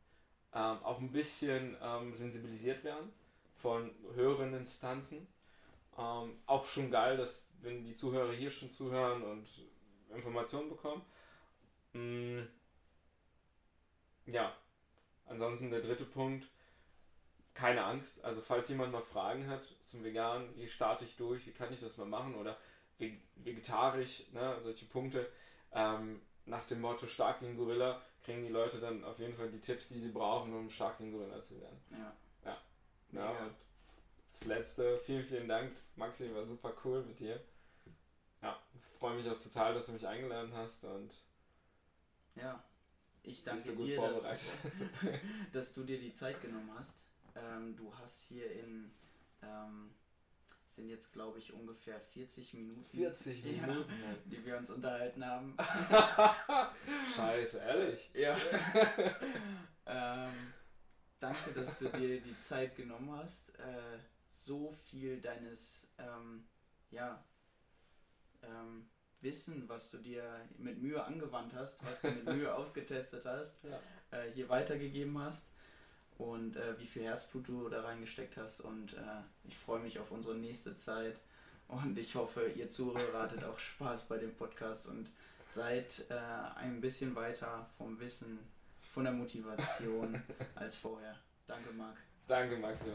[0.53, 3.11] ähm, auch ein bisschen ähm, sensibilisiert werden
[3.57, 5.27] von höheren Instanzen.
[5.97, 9.47] Ähm, auch schon geil, dass wenn die Zuhörer hier schon zuhören und
[10.09, 11.03] Informationen bekommen.
[11.93, 12.41] Mm,
[14.25, 14.55] ja,
[15.27, 16.47] ansonsten der dritte Punkt,
[17.53, 18.23] keine Angst.
[18.23, 21.81] Also falls jemand mal Fragen hat zum Vegan, wie starte ich durch, wie kann ich
[21.81, 22.57] das mal machen oder
[23.35, 25.29] vegetarisch, ne, solche Punkte,
[25.73, 29.49] ähm, nach dem Motto stark wie ein Gorilla, kriegen die Leute dann auf jeden Fall
[29.49, 31.79] die Tipps, die sie brauchen, um stark wie ein Gorilla zu werden.
[31.91, 32.15] Ja.
[32.43, 32.57] Ja,
[33.09, 33.45] Mega.
[33.45, 33.55] und
[34.31, 37.39] das letzte, vielen, vielen Dank, Maxi, war super cool mit dir.
[38.41, 38.57] Ja,
[38.99, 41.13] freue mich auch total, dass du mich eingeladen hast und
[42.35, 42.63] Ja,
[43.23, 44.23] ich danke dir, dass,
[45.51, 46.95] dass du dir die Zeit genommen hast.
[47.35, 48.91] Ähm, du hast hier in,
[49.41, 49.93] ähm,
[50.75, 53.91] sind jetzt glaube ich ungefähr 40 Minuten, 40 Ja, Minuten.
[54.25, 55.55] die wir uns unterhalten haben.
[57.15, 58.09] Scheiße, ehrlich.
[58.13, 58.37] Ja.
[59.85, 60.53] ähm,
[61.19, 63.99] danke, dass du dir die Zeit genommen hast, äh,
[64.29, 66.47] so viel deines ähm,
[66.91, 67.23] ja,
[68.43, 70.23] ähm, Wissen, was du dir
[70.57, 73.79] mit Mühe angewandt hast, was du mit Mühe ausgetestet hast, Ja.
[74.17, 75.50] äh, hier weitergegeben hast
[76.21, 78.61] und äh, wie viel Herzblut du da reingesteckt hast.
[78.61, 81.19] Und äh, ich freue mich auf unsere nächste Zeit
[81.67, 85.09] und ich hoffe, ihr Zuhörer hattet auch Spaß bei dem Podcast und
[85.47, 86.15] seid äh,
[86.59, 88.39] ein bisschen weiter vom Wissen,
[88.81, 90.21] von der Motivation
[90.55, 91.15] als vorher.
[91.47, 91.97] Danke, Marc.
[92.27, 92.89] Danke, Maxi.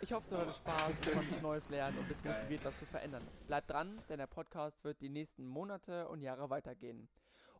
[0.00, 2.32] Ich hoffe, du hattest Spaß, du konntest Neues lernen und bist Geil.
[2.34, 3.26] motiviert, was zu verändern.
[3.46, 7.08] Bleib dran, denn der Podcast wird die nächsten Monate und Jahre weitergehen.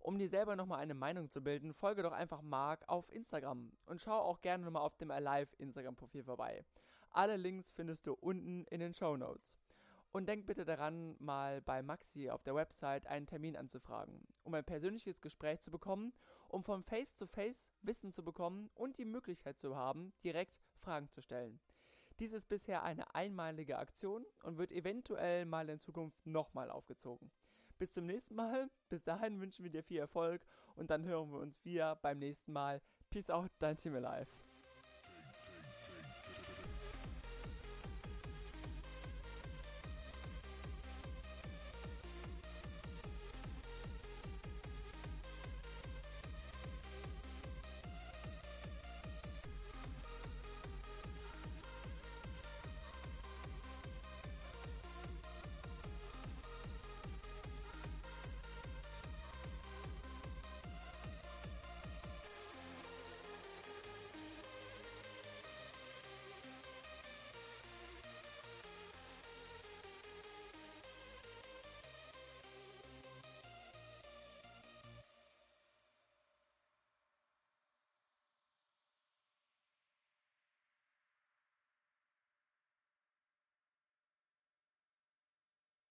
[0.03, 4.01] Um dir selber nochmal eine Meinung zu bilden, folge doch einfach Marc auf Instagram und
[4.01, 6.65] schau auch gerne nochmal auf dem Alive Instagram-Profil vorbei.
[7.11, 9.61] Alle Links findest du unten in den Show Notes.
[10.11, 14.65] Und denk bitte daran, mal bei Maxi auf der Website einen Termin anzufragen, um ein
[14.65, 16.13] persönliches Gespräch zu bekommen,
[16.49, 21.61] um von Face-to-Face Wissen zu bekommen und die Möglichkeit zu haben, direkt Fragen zu stellen.
[22.19, 27.31] Dies ist bisher eine einmalige Aktion und wird eventuell mal in Zukunft nochmal aufgezogen.
[27.79, 28.71] Bis zum nächsten Mal.
[28.89, 30.43] Bis dahin wünschen wir dir viel Erfolg
[30.77, 32.81] und dann hören wir uns wieder beim nächsten Mal.
[33.11, 34.29] Peace out, dein Team Alive.